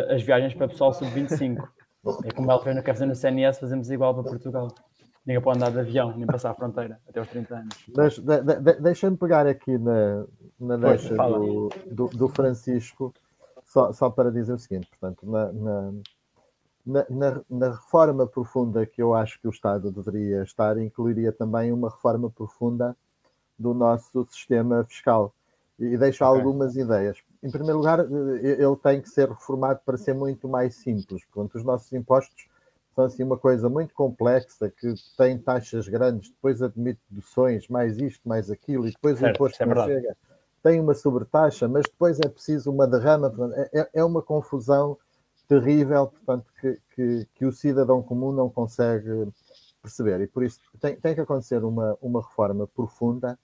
[0.10, 1.65] as viagens para pessoal sub-25.
[2.23, 4.69] É como ela fez no Café no CNS, fazemos igual para Portugal.
[5.28, 7.86] Ninguém pode andar de avião, nem passar a fronteira, até aos 30 anos.
[7.94, 10.26] Mas de, de, deixa-me pegar aqui na,
[10.58, 13.13] na deixa do, do, do, Francisco,
[13.66, 15.94] só, só para dizer o seguinte, portanto, na, na,
[17.10, 21.90] na, na, reforma profunda que eu acho que o Estado deveria estar, incluiria também uma
[21.90, 22.96] reforma profunda
[23.60, 25.34] do nosso sistema fiscal
[25.78, 26.38] e deixo okay.
[26.38, 27.18] algumas ideias.
[27.44, 31.26] Em primeiro lugar, eh, ele tem que ser reformado para ser muito mais simples.
[31.26, 32.48] Portanto, os nossos impostos
[32.98, 38.28] são assim uma coisa muito complexa que tem taxas grandes, depois admite deduções, mais isto,
[38.28, 40.18] mais aquilo, e depois certo, o imposto é não chega.
[40.64, 43.32] Tem uma sobretaxa, mas depois é preciso uma derrama.
[43.56, 44.98] É, é, é uma confusão
[45.48, 49.28] terrível, portanto, que, que, que, o cidadão comum não consegue
[49.80, 50.20] perceber.
[50.22, 53.38] E por isso tem, tem que acontecer uma, uma reforma profunda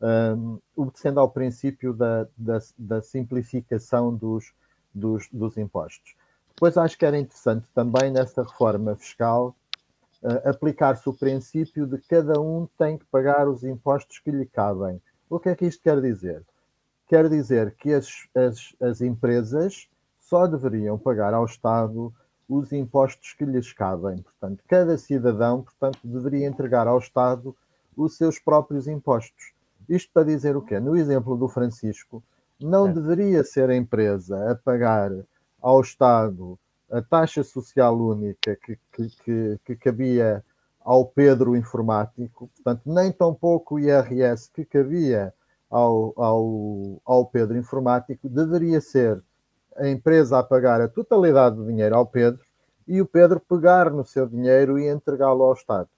[0.00, 4.54] um, obedecendo ao princípio da, da, da simplificação dos,
[4.94, 6.14] dos, dos, impostos.
[6.56, 9.54] Depois acho que era interessante também nessa reforma fiscal
[10.22, 14.98] uh, aplicar-se o princípio de cada um tem que pagar os impostos que lhe cabem.
[15.28, 16.42] O que é que isto quer dizer?
[17.08, 19.86] Quer dizer que as, as, as empresas
[20.18, 22.10] só deveriam pagar ao Estado
[22.48, 24.22] os impostos que lhes cabem.
[24.22, 27.54] Portanto, cada cidadão portanto, deveria entregar ao Estado
[27.94, 29.52] os seus próprios impostos.
[29.86, 30.80] Isto para dizer o quê?
[30.80, 32.22] No exemplo do Francisco,
[32.58, 32.92] não é.
[32.94, 35.10] deveria ser a empresa a pagar
[35.66, 36.56] ao Estado
[36.88, 40.44] a taxa social única que, que, que, que cabia
[40.80, 45.34] ao Pedro informático, portanto, nem tão pouco o IRS que cabia
[45.68, 49.20] ao, ao, ao Pedro informático, deveria ser
[49.76, 52.40] a empresa a pagar a totalidade do dinheiro ao Pedro
[52.86, 55.88] e o Pedro pegar no seu dinheiro e entregá-lo ao Estado.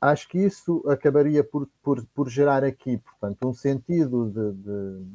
[0.00, 5.06] Acho que isso acabaria por, por, por gerar aqui, portanto, um sentido de, de,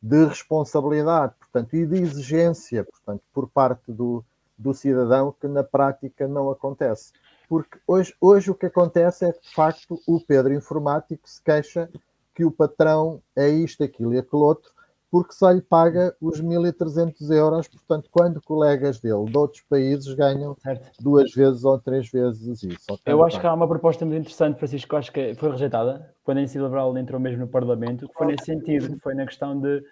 [0.00, 4.24] de, responsabilidade, portanto, e de exigência, portanto, por parte do,
[4.56, 7.12] do cidadão que na prática não acontece.
[7.48, 11.88] Porque hoje, hoje o que acontece é que, de facto, o Pedro informático se queixa
[12.34, 14.70] que o patrão é isto, aquilo e aquele outro,
[15.10, 17.68] porque só lhe paga os 1.300 euros.
[17.68, 20.90] Portanto, quando colegas dele de outros países ganham certo.
[21.00, 22.98] duas vezes ou três vezes isso.
[23.06, 26.40] Eu acho que há uma proposta muito interessante, Francisco, acho que foi rejeitada quando a
[26.40, 29.82] Iniciativa Liberal entrou mesmo no Parlamento, que foi nesse sentido, que foi na questão de.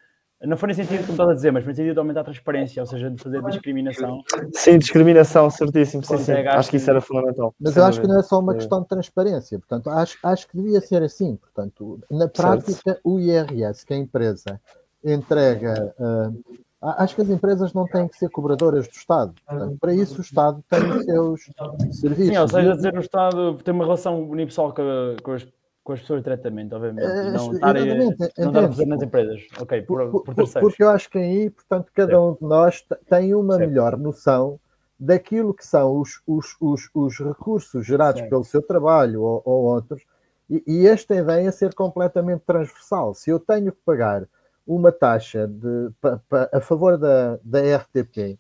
[0.43, 2.25] Não foi nesse sentido, como estás a dizer, mas foi no sentido de aumentar a
[2.25, 4.21] transparência, ou seja, de fazer discriminação.
[4.53, 6.05] Sim, discriminação, certíssimo.
[6.05, 6.33] Sim, sim.
[6.33, 7.55] Acho que isso era fundamental.
[7.59, 9.59] Mas eu acho que não é só uma questão de transparência.
[9.59, 11.37] Portanto, acho, acho que devia ser assim.
[11.37, 13.01] Portanto, na prática, certo.
[13.03, 14.61] o IRS, que é a empresa
[15.13, 15.95] entrega.
[15.99, 16.43] Uh,
[16.99, 19.35] acho que as empresas não têm que ser cobradoras do Estado.
[19.47, 21.41] Portanto, para isso, o Estado tem os seus
[22.01, 22.33] serviços.
[22.33, 25.47] Sim, ou seja, dizer, o Estado tem uma relação unipessoal com, com as
[25.87, 27.07] com as pessoas diretamente, obviamente.
[27.07, 27.75] Uh, não estar,
[28.39, 29.41] não a fazer nas empresas.
[29.61, 30.69] Ok, por, por, por terceiros.
[30.69, 33.69] Porque eu acho que aí, portanto, cada um de nós tem uma certo.
[33.69, 34.59] melhor noção
[34.99, 38.31] daquilo que são os, os, os, os recursos gerados certo.
[38.31, 40.03] pelo seu trabalho ou, ou outros,
[40.51, 43.15] e, e, esta ideia é ser completamente transversal.
[43.15, 44.27] Se eu tenho que pagar
[44.67, 48.39] uma taxa de, pa, pa, a favor da, da RTP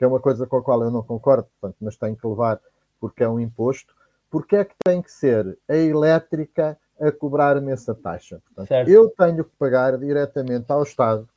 [0.00, 2.58] que é uma coisa com a qual eu não concordo, portanto, mas tenho que levar
[2.98, 3.94] porque é um imposto,
[4.30, 8.40] porque é que tem que ser a elétrica a cobrar-me essa taxa?
[8.46, 11.28] Portanto, eu tenho que pagar diretamente ao Estado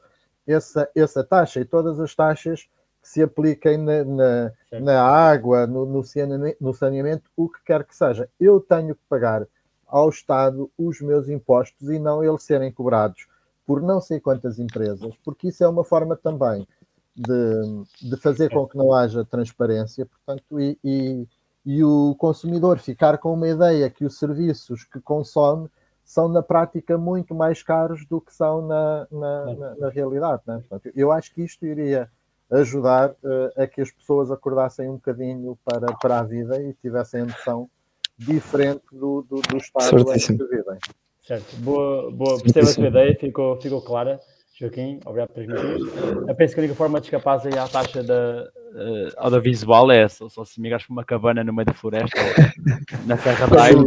[0.47, 2.61] essa, essa taxa e todas as taxas
[3.01, 7.83] que se apliquem na, na, na água, no, no, saneamento, no saneamento, o que quer
[7.83, 8.29] que seja.
[8.39, 9.45] Eu tenho que pagar
[9.85, 13.27] ao Estado os meus impostos e não eles serem cobrados
[13.65, 16.67] por não sei quantas empresas, porque isso é uma forma também
[17.15, 21.27] de, de fazer com que não haja transparência, portanto, e, e,
[21.65, 25.69] e o consumidor ficar com uma ideia que os serviços que consome
[26.03, 30.41] são na prática muito mais caros do que são na, na, na, na realidade.
[30.45, 30.61] Né?
[30.67, 32.09] Portanto, eu acho que isto iria
[32.51, 37.21] ajudar uh, a que as pessoas acordassem um bocadinho para, para a vida e tivessem
[37.21, 37.69] a noção
[38.17, 40.35] diferente do, do, do estado Certíssimo.
[40.35, 40.79] em que vivem.
[41.23, 42.41] Certo, boa, boa.
[42.41, 44.19] percebo a tua ideia, ficou, ficou clara.
[44.59, 46.27] Joaquim, obrigado por transmitir.
[46.27, 50.07] Eu penso que a única forma de escapar aí à taxa da uh, audiovisual é
[50.07, 52.19] só, só se migrares para uma cabana no meio da floresta,
[53.07, 53.79] na Serra da Aire,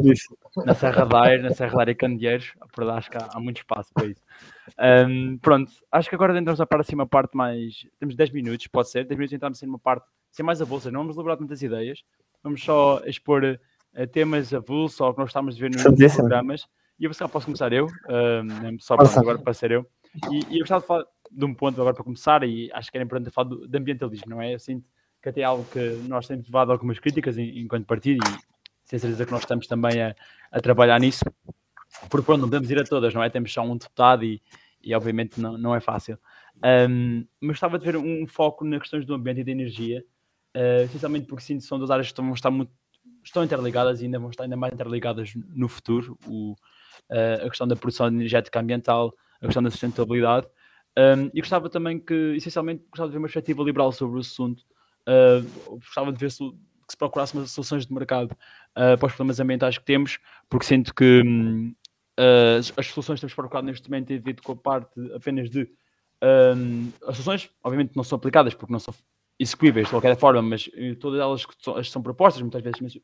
[0.64, 3.38] na Serra da Aire, na Serra da Aire e Candeeiros, por acho que há, há,
[3.38, 4.20] muito espaço para isso.
[5.06, 7.86] Um, pronto, acho que agora entramos a parte assim uma parte mais.
[8.00, 11.00] Temos 10 minutos, pode ser, 10 minutos entramos assim numa parte sem mais avulsa, não
[11.00, 12.02] vamos elaborar muitas ideias,
[12.42, 16.66] vamos só expor uh, temas avulsos ou que nós estamos a ver nos programas.
[16.98, 19.86] E eu posso começar eu, um, só para, agora para ser eu.
[20.30, 22.96] E, e eu gostava de falar de um ponto agora para começar, e acho que
[22.96, 24.54] era importante falar do, de ambientalismo, não é?
[24.54, 24.88] Eu sinto
[25.22, 25.78] que até é algo que
[26.08, 30.14] nós temos levado algumas críticas enquanto partido, e sem certeza que nós estamos também a,
[30.50, 31.24] a trabalhar nisso,
[32.08, 33.28] porque pronto, não podemos ir a todas, não é?
[33.28, 34.40] Temos só um deputado e,
[34.82, 36.18] e obviamente não, não é fácil.
[36.88, 40.04] Um, mas gostava de ver um foco nas questões do ambiente e da energia,
[40.56, 42.72] uh, essencialmente porque sinto que são duas áreas que estão, estar muito,
[43.22, 46.18] estão interligadas e ainda vão estar ainda mais interligadas no futuro.
[46.26, 46.54] O,
[47.10, 50.46] a questão da produção energética ambiental, a questão da sustentabilidade.
[50.98, 54.64] Um, e gostava também que, essencialmente, gostava de ver uma perspectiva liberal sobre o assunto.
[55.06, 59.12] Uh, gostava de ver se, que se procurasse umas soluções de mercado uh, para os
[59.12, 61.74] problemas ambientais que temos, porque sinto que um,
[62.18, 65.68] uh, as soluções que temos procurado neste momento têm vindo com a parte apenas de.
[66.24, 68.94] Um, as soluções, obviamente, não são aplicadas porque não são
[69.38, 73.02] execuíveis de qualquer forma, mas eh, todas elas que são, são propostas, muitas vezes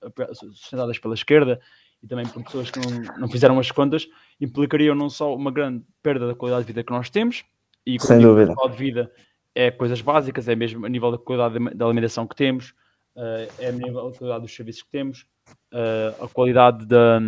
[0.55, 1.61] sustentadas pela esquerda
[2.03, 4.09] e também por pessoas que não, não fizeram as contas,
[4.41, 7.45] implicariam não só uma grande perda da qualidade de vida que nós temos,
[7.87, 8.55] e Sem dúvida.
[8.55, 9.13] qualidade de vida
[9.55, 12.71] é coisas básicas, é mesmo a nível da qualidade da alimentação que temos,
[13.17, 15.27] uh, é a nível da qualidade dos serviços que temos,
[15.73, 17.21] uh, a qualidade da,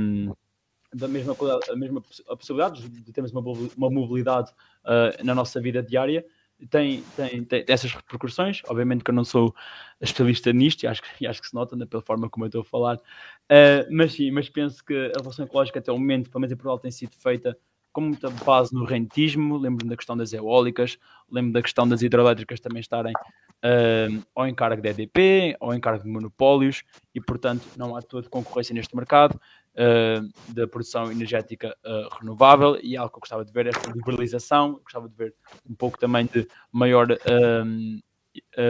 [0.93, 1.37] da mesma,
[1.71, 3.43] a mesma a possibilidade de termos uma,
[3.77, 4.51] uma mobilidade
[4.85, 6.25] uh, na nossa vida diária,
[6.67, 8.63] tem, tem, tem essas repercussões.
[8.69, 9.55] Obviamente que eu não sou
[10.01, 12.63] especialista nisto e acho, e acho que se nota né, pela forma como eu estou
[12.63, 16.41] a falar, uh, mas sim, mas penso que a revolução ecológica até o momento, pelo
[16.41, 17.57] menos em Portugal, tem sido feita
[17.93, 19.57] com muita base no rentismo.
[19.57, 20.99] Lembro-me da questão das eólicas,
[21.31, 26.11] lembro da questão das hidroelétricas também estarem uh, ao encargo da EDP, ao encargo de
[26.11, 26.83] monopólios,
[27.15, 29.41] e portanto não há toda concorrência neste mercado
[29.75, 33.91] uh, da produção energética uh, renovável e algo que eu gostava de ver é essa
[33.91, 35.35] liberalização, gostava de ver
[35.69, 37.07] um pouco também de maior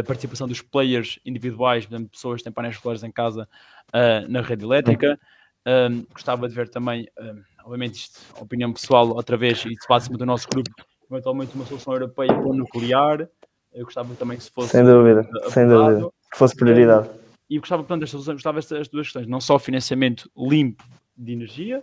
[0.06, 3.48] participação dos players individuais, portanto, pessoas que têm painéis solares em casa
[4.28, 5.18] na rede elétrica.
[5.66, 10.26] Um, gostava de ver também, um, obviamente, isto, opinião pessoal, outra vez, e bate-se do
[10.26, 10.70] nosso grupo,
[11.10, 13.26] eventualmente uma solução europeia para o nuclear.
[13.72, 14.68] Eu gostava também que se fosse.
[14.68, 17.08] Sem dúvida, sem dúvida, que fosse prioridade
[17.48, 20.84] e gostava, portanto, destas gostava destas duas questões, não só financiamento limpo
[21.16, 21.82] de energia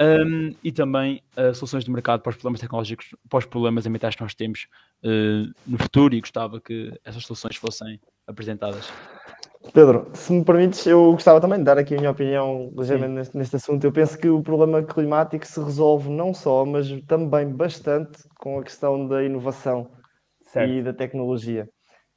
[0.00, 4.14] um, e também uh, soluções de mercado para os problemas tecnológicos, para os problemas ambientais
[4.14, 4.66] que nós temos
[5.04, 8.90] uh, no futuro e gostava que essas soluções fossem apresentadas.
[9.72, 13.36] Pedro, se me permites, eu gostava também de dar aqui a minha opinião ligeiramente neste,
[13.36, 13.84] neste, assunto.
[13.84, 18.62] Eu penso que o problema climático se resolve não só, mas também bastante com a
[18.62, 19.88] questão da inovação
[20.52, 20.72] certo.
[20.72, 21.68] e da tecnologia.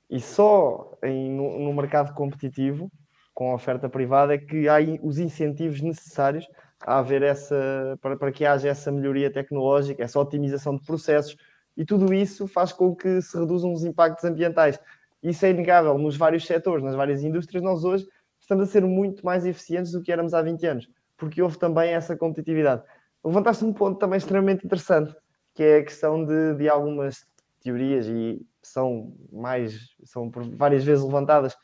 [0.10, 2.92] E só em, no, no, mercado competitivo,
[3.34, 6.48] com a oferta privada, é que há os incentivos necessários
[6.86, 11.36] a haver essa, para, para que haja essa melhoria tecnológica, essa otimização de processos,
[11.76, 14.80] e tudo isso faz com que se reduzam os impactos ambientais.
[15.22, 18.08] Isso é inegável nos vários setores, nas várias indústrias, nós hoje
[18.40, 21.94] estamos a ser muito mais eficientes do que éramos há 20 anos, porque houve também
[21.94, 22.84] essa competitividade.
[23.24, 25.16] Levantaste um ponto também extremamente interessante,
[25.56, 27.26] que é a questão de, de algumas
[27.60, 31.56] teorias e são mais, são várias vezes levantadas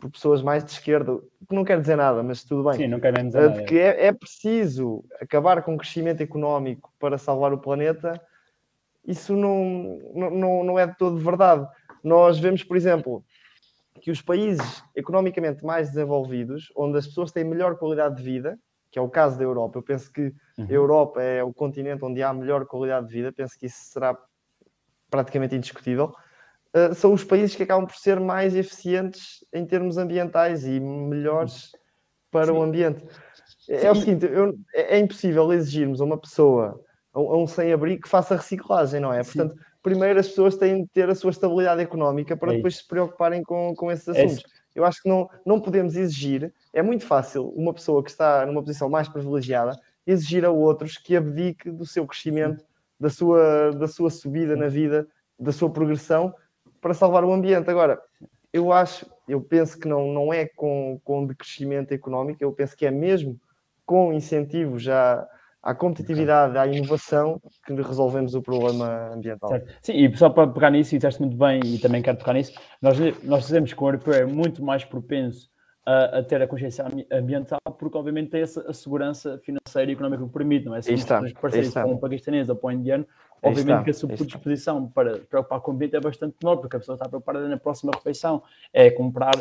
[0.00, 2.78] por pessoas mais de esquerda, que não quer dizer nada, mas tudo bem.
[2.78, 3.60] Sim, não quer dizer nada.
[3.60, 8.20] De que é, é preciso acabar com o crescimento económico para salvar o planeta,
[9.06, 11.66] isso não, não, não é de todo verdade.
[12.02, 13.22] Nós vemos, por exemplo,
[14.00, 18.58] que os países economicamente mais desenvolvidos, onde as pessoas têm melhor qualidade de vida,
[18.90, 20.66] que é o caso da Europa, eu penso que uhum.
[20.68, 24.16] a Europa é o continente onde há melhor qualidade de vida, penso que isso será
[25.08, 26.12] praticamente indiscutível
[26.74, 31.72] uh, são os países que acabam por ser mais eficientes em termos ambientais e melhores
[32.30, 32.52] para Sim.
[32.52, 33.04] o ambiente.
[33.68, 36.80] É, é o seguinte, eu, é, é impossível exigirmos a uma pessoa,
[37.12, 39.22] a um, um sem-abrigo, que faça reciclagem, não é?
[39.22, 39.38] Sim.
[39.38, 42.86] Portanto, primeiro as pessoas têm de ter a sua estabilidade económica para é depois se
[42.86, 44.44] preocuparem com, com esses é assuntos.
[44.44, 48.46] É eu acho que não, não podemos exigir, é muito fácil uma pessoa que está
[48.46, 52.64] numa posição mais privilegiada exigir a outros que abdique do seu crescimento,
[52.98, 55.06] da sua, da sua subida na vida,
[55.38, 56.34] da sua progressão
[56.80, 57.68] para salvar o ambiente.
[57.70, 58.00] Agora,
[58.52, 62.86] eu acho, eu penso que não, não é com, com decrescimento económico, eu penso que
[62.86, 63.38] é mesmo
[63.86, 65.26] com incentivos à,
[65.62, 69.50] à competitividade, à inovação, que resolvemos o problema ambiental.
[69.50, 69.74] Certo.
[69.82, 72.52] Sim, e só para pegar nisso, e disseste muito bem, e também quero tocar nisso,
[72.80, 75.48] nós, nós dizemos que o europeu é muito mais propenso
[75.84, 80.24] a, a, ter a consciência ambiental, porque obviamente tem essa, a segurança financeira e económica
[80.24, 80.82] que permite, não é?
[80.82, 83.06] Se os parceiros para um paquistanês ou para um indiano,
[83.42, 86.78] obviamente que a sua predisposição para preocupar com o ambiente é bastante menor, porque a
[86.78, 89.32] pessoa está preocupada na próxima refeição, é comprar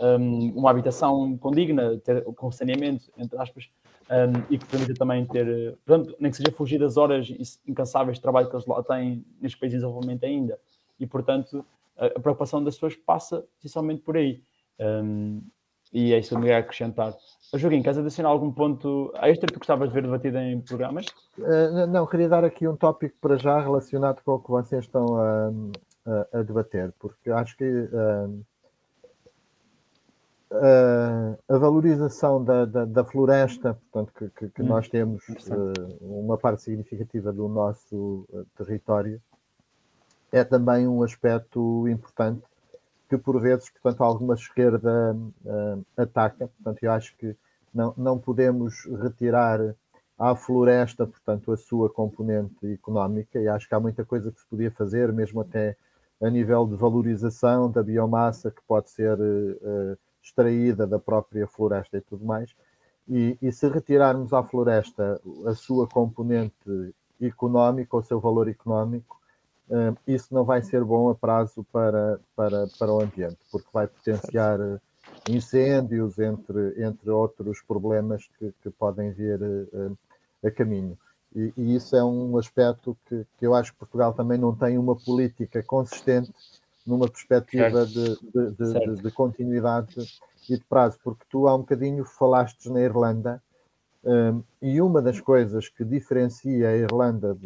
[0.00, 3.68] um, uma habitação condigna, ter, com saneamento, entre aspas,
[4.10, 7.28] um, e que permita também ter, portanto, nem que seja fugir das horas
[7.66, 10.58] incansáveis de trabalho que eles lá têm neste país de desenvolvimento ainda.
[10.98, 11.64] E, portanto,
[11.96, 14.42] a, a preocupação das pessoas passa essencialmente por aí.
[14.78, 15.42] Um,
[15.92, 17.14] e é isso que eu me ia acrescentar.
[17.54, 21.06] Joaquim, queres adicionar algum ponto extra que tu gostavas de ver debatido em programas?
[21.38, 25.16] Uh, não, queria dar aqui um tópico para já relacionado com o que vocês estão
[25.16, 25.50] a,
[26.06, 28.44] a, a debater, porque acho que uh,
[30.50, 35.22] uh, a valorização da, da, da, floresta, portanto, que, que, que hum, nós temos
[36.00, 38.26] uma parte significativa do nosso
[38.56, 39.22] território,
[40.32, 42.42] é também um aspecto importante
[43.08, 46.48] que por vezes, portanto, alguma esquerda uh, ataca.
[46.48, 47.36] Portanto, eu acho que
[47.72, 49.74] não, não podemos retirar
[50.18, 54.46] à floresta, portanto, a sua componente económica e acho que há muita coisa que se
[54.46, 55.76] podia fazer, mesmo até
[56.20, 62.00] a nível de valorização da biomassa que pode ser uh, extraída da própria floresta e
[62.00, 62.54] tudo mais.
[63.08, 69.15] E, e, se retirarmos à floresta a sua componente económica, o seu valor económico,
[70.06, 74.60] isso não vai ser bom a prazo para, para, para o ambiente, porque vai potenciar
[74.60, 74.80] uh,
[75.28, 79.98] incêndios, entre, entre outros problemas que, que podem vir uh,
[80.44, 80.96] a caminho.
[81.34, 84.78] E, e, isso é um aspecto que, que eu acho que Portugal também não tem
[84.78, 86.32] uma política consistente
[86.86, 89.96] numa perspectiva de, de, de, de, continuidade
[90.48, 93.42] e de prazo, porque tu há um bocadinho falaste na Irlanda
[94.04, 97.36] um, e uma das coisas que diferencia a Irlanda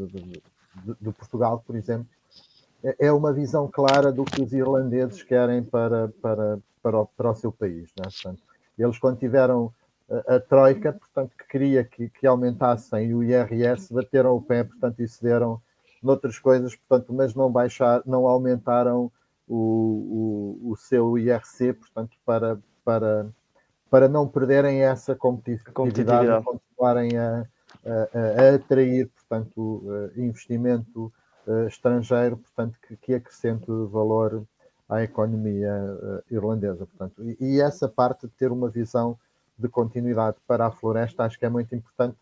[1.01, 2.07] de, Portugal, por exemplo,
[2.83, 7.31] é, é uma visão clara do que os irlandeses querem para, para, para, o, para
[7.31, 7.91] o seu país.
[7.99, 8.05] Né?
[8.05, 8.43] Portanto,
[8.79, 9.73] eles, quando tiveram
[10.11, 15.01] a, a Troika, portanto, que queria que, que aumentassem o IRS, bateram o pé, portanto,
[15.01, 15.61] e cederam
[16.03, 19.13] noutras coisas, portanto, mas não baixar, não aumentaram
[19.47, 23.27] o, o, o seu IRC, portanto, para, para,
[23.91, 26.45] para não perderem essa competitividade, competitividade.
[26.45, 27.47] continuarem a,
[27.85, 29.83] a, a, atrair, portanto,
[30.17, 31.13] eh, investimento
[31.47, 34.45] uh, estrangeiro, portanto, que, que acrescente valor
[34.89, 35.73] à economia
[36.31, 36.87] irlandesa.
[36.87, 39.17] Portanto, e, e, essa parte de ter uma visão
[39.59, 42.17] de continuidade para a floresta acho que é muito importante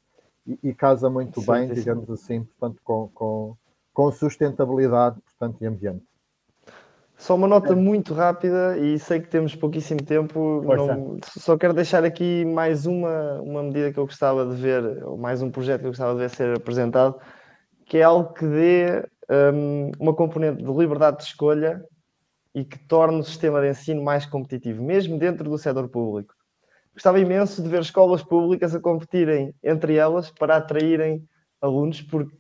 [0.47, 1.75] e, e casa muito sim, bem, sim.
[1.75, 3.57] digamos assim, portanto, com, com,
[3.93, 6.05] com sustentabilidade portanto, e ambiente.
[7.19, 10.62] Só uma nota muito rápida e sei que temos pouquíssimo tempo.
[10.64, 15.19] Não, só quero deixar aqui mais uma, uma medida que eu gostava de ver, ou
[15.19, 17.19] mais um projeto que eu gostava de ver ser apresentado,
[17.85, 19.05] que é algo que dê
[19.53, 21.85] um, uma componente de liberdade de escolha
[22.55, 26.33] e que torne o sistema de ensino mais competitivo, mesmo dentro do setor público.
[26.95, 31.29] Gostava imenso de ver escolas públicas a competirem entre elas para atraírem
[31.61, 32.37] alunos, porque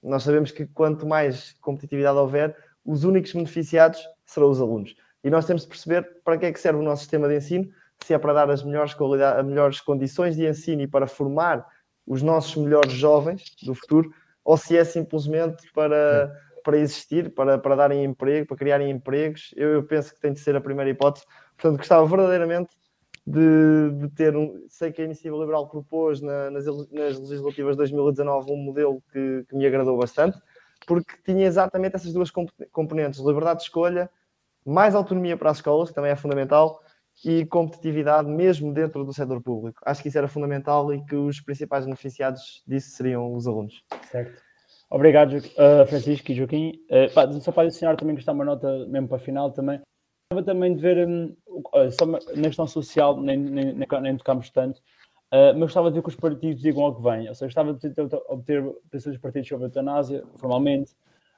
[0.00, 4.94] nós sabemos que quanto mais competitividade houver, os únicos beneficiados serão os alunos.
[5.24, 7.68] E nós temos de perceber para que é que serve o nosso sistema de ensino,
[8.04, 11.64] se é para dar as melhores, as melhores condições de ensino e para formar
[12.06, 14.12] os nossos melhores jovens do futuro,
[14.44, 16.32] ou se é simplesmente para,
[16.64, 19.54] para existir, para, para darem emprego, para criarem empregos.
[19.56, 21.24] Eu, eu penso que tem de ser a primeira hipótese.
[21.56, 22.70] Portanto, gostava verdadeiramente
[23.24, 24.64] de, de ter um.
[24.68, 29.44] Sei que a Iniciativa Liberal propôs na, nas, nas legislativas de 2019 um modelo que,
[29.48, 30.36] que me agradou bastante
[30.86, 32.30] porque tinha exatamente essas duas
[32.70, 34.10] componentes: liberdade de escolha,
[34.64, 36.82] mais autonomia para as escolas, que também é fundamental,
[37.24, 39.80] e competitividade mesmo dentro do setor público.
[39.84, 43.82] Acho que isso era fundamental e que os principais beneficiados disso seriam os alunos.
[44.10, 44.40] Certo.
[44.90, 46.72] Obrigado, uh, Francisco e Joaquim.
[47.14, 49.80] Pá, só para adicionar também, gostar uma nota mesmo para a final também.
[50.30, 51.34] Gostava também de ver, um,
[51.90, 54.80] só na questão social, nem, nem, nem, tocamos tanto,
[55.32, 57.28] Uh, mas gostava de ver que os partidos digam ao que vem.
[57.28, 60.92] Ou seja, gostava de obter, obter posições dos partidos sobre a eutanásia, formalmente.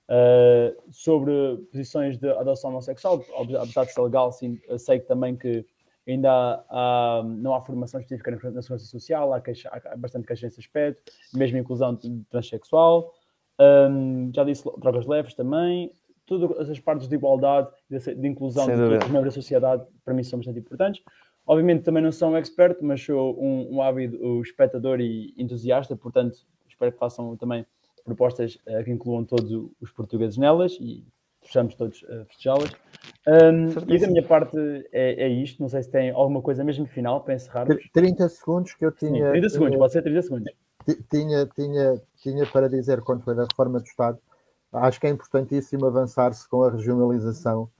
[0.06, 1.32] Uh, sobre
[1.70, 3.24] posições de adoção homossexual,
[3.58, 5.64] apesar de ser legal, sim, sei que também que
[6.06, 10.26] ainda há, há, não há formação específica na, na segurança social, há, queixa, há, bastante
[10.26, 13.14] queixa nesse aspecto, mesmo inclusão transexual,
[13.58, 15.90] um, já disse drogas leves também,
[16.26, 20.14] todas as partes de igualdade, de, de inclusão de todos os membros da sociedade, para
[20.14, 21.02] mim são bastante importantes.
[21.46, 26.38] Obviamente também não sou um expert, mas sou um, um ávido espectador e entusiasta, portanto
[26.68, 27.66] espero que façam também
[28.04, 31.04] propostas uh, que incluam todos os portugueses nelas e
[31.40, 32.70] possamos todos uh, festejá-las.
[33.26, 34.56] Um, e da minha parte
[34.92, 35.60] é, é, isto.
[35.60, 37.66] Não sei se tem alguma coisa mesmo final para encerrar.
[37.92, 39.26] 30 segundos que eu tinha.
[39.26, 40.52] Sim, 30 segundos, uh, pode ser 30 segundos.
[41.10, 44.18] Tinha, tinha, tinha para dizer quando foi da reforma do Estado.
[44.72, 47.70] Acho que é importantíssimo avançar-se com a regionalização.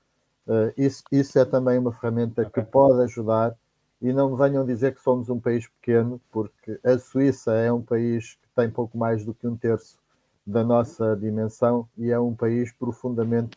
[0.47, 2.63] Uh, isso, isso é também uma ferramenta okay.
[2.63, 3.55] que pode ajudar.
[4.01, 7.81] E não me venham dizer que somos um país pequeno, porque a Suíça é um
[7.81, 9.99] país que tem pouco mais do que um terço
[10.47, 13.57] da nossa dimensão e é um país profundamente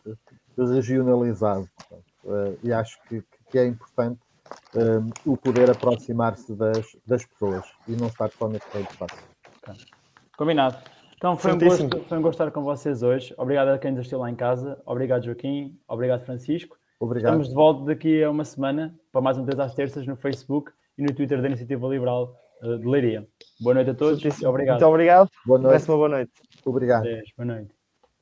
[0.56, 1.68] regionalizado.
[2.24, 4.20] Uh, e acho que, que é importante
[4.74, 9.88] uh, o poder aproximar-se das, das pessoas e não estar forma de fácil.
[10.36, 10.78] Combinado.
[11.18, 13.34] Então foi um, gosto, foi um gosto estar com vocês hoje.
[13.36, 14.80] Obrigado a quem nos assistiu lá em casa.
[14.86, 15.76] Obrigado, Joaquim.
[15.88, 16.78] Obrigado, Francisco.
[17.00, 17.32] Obrigado.
[17.32, 20.70] Estamos de volta daqui a uma semana para mais um Três às Terças no Facebook
[20.96, 23.26] e no Twitter da Iniciativa Liberal uh, de Leiria.
[23.60, 24.22] Boa noite a todos.
[24.44, 24.76] Obrigado.
[24.76, 25.28] Muito obrigado.
[25.44, 25.88] Boa noite.
[25.88, 26.32] uma boa noite.
[26.64, 27.04] Obrigado.
[27.36, 27.77] Boa noite.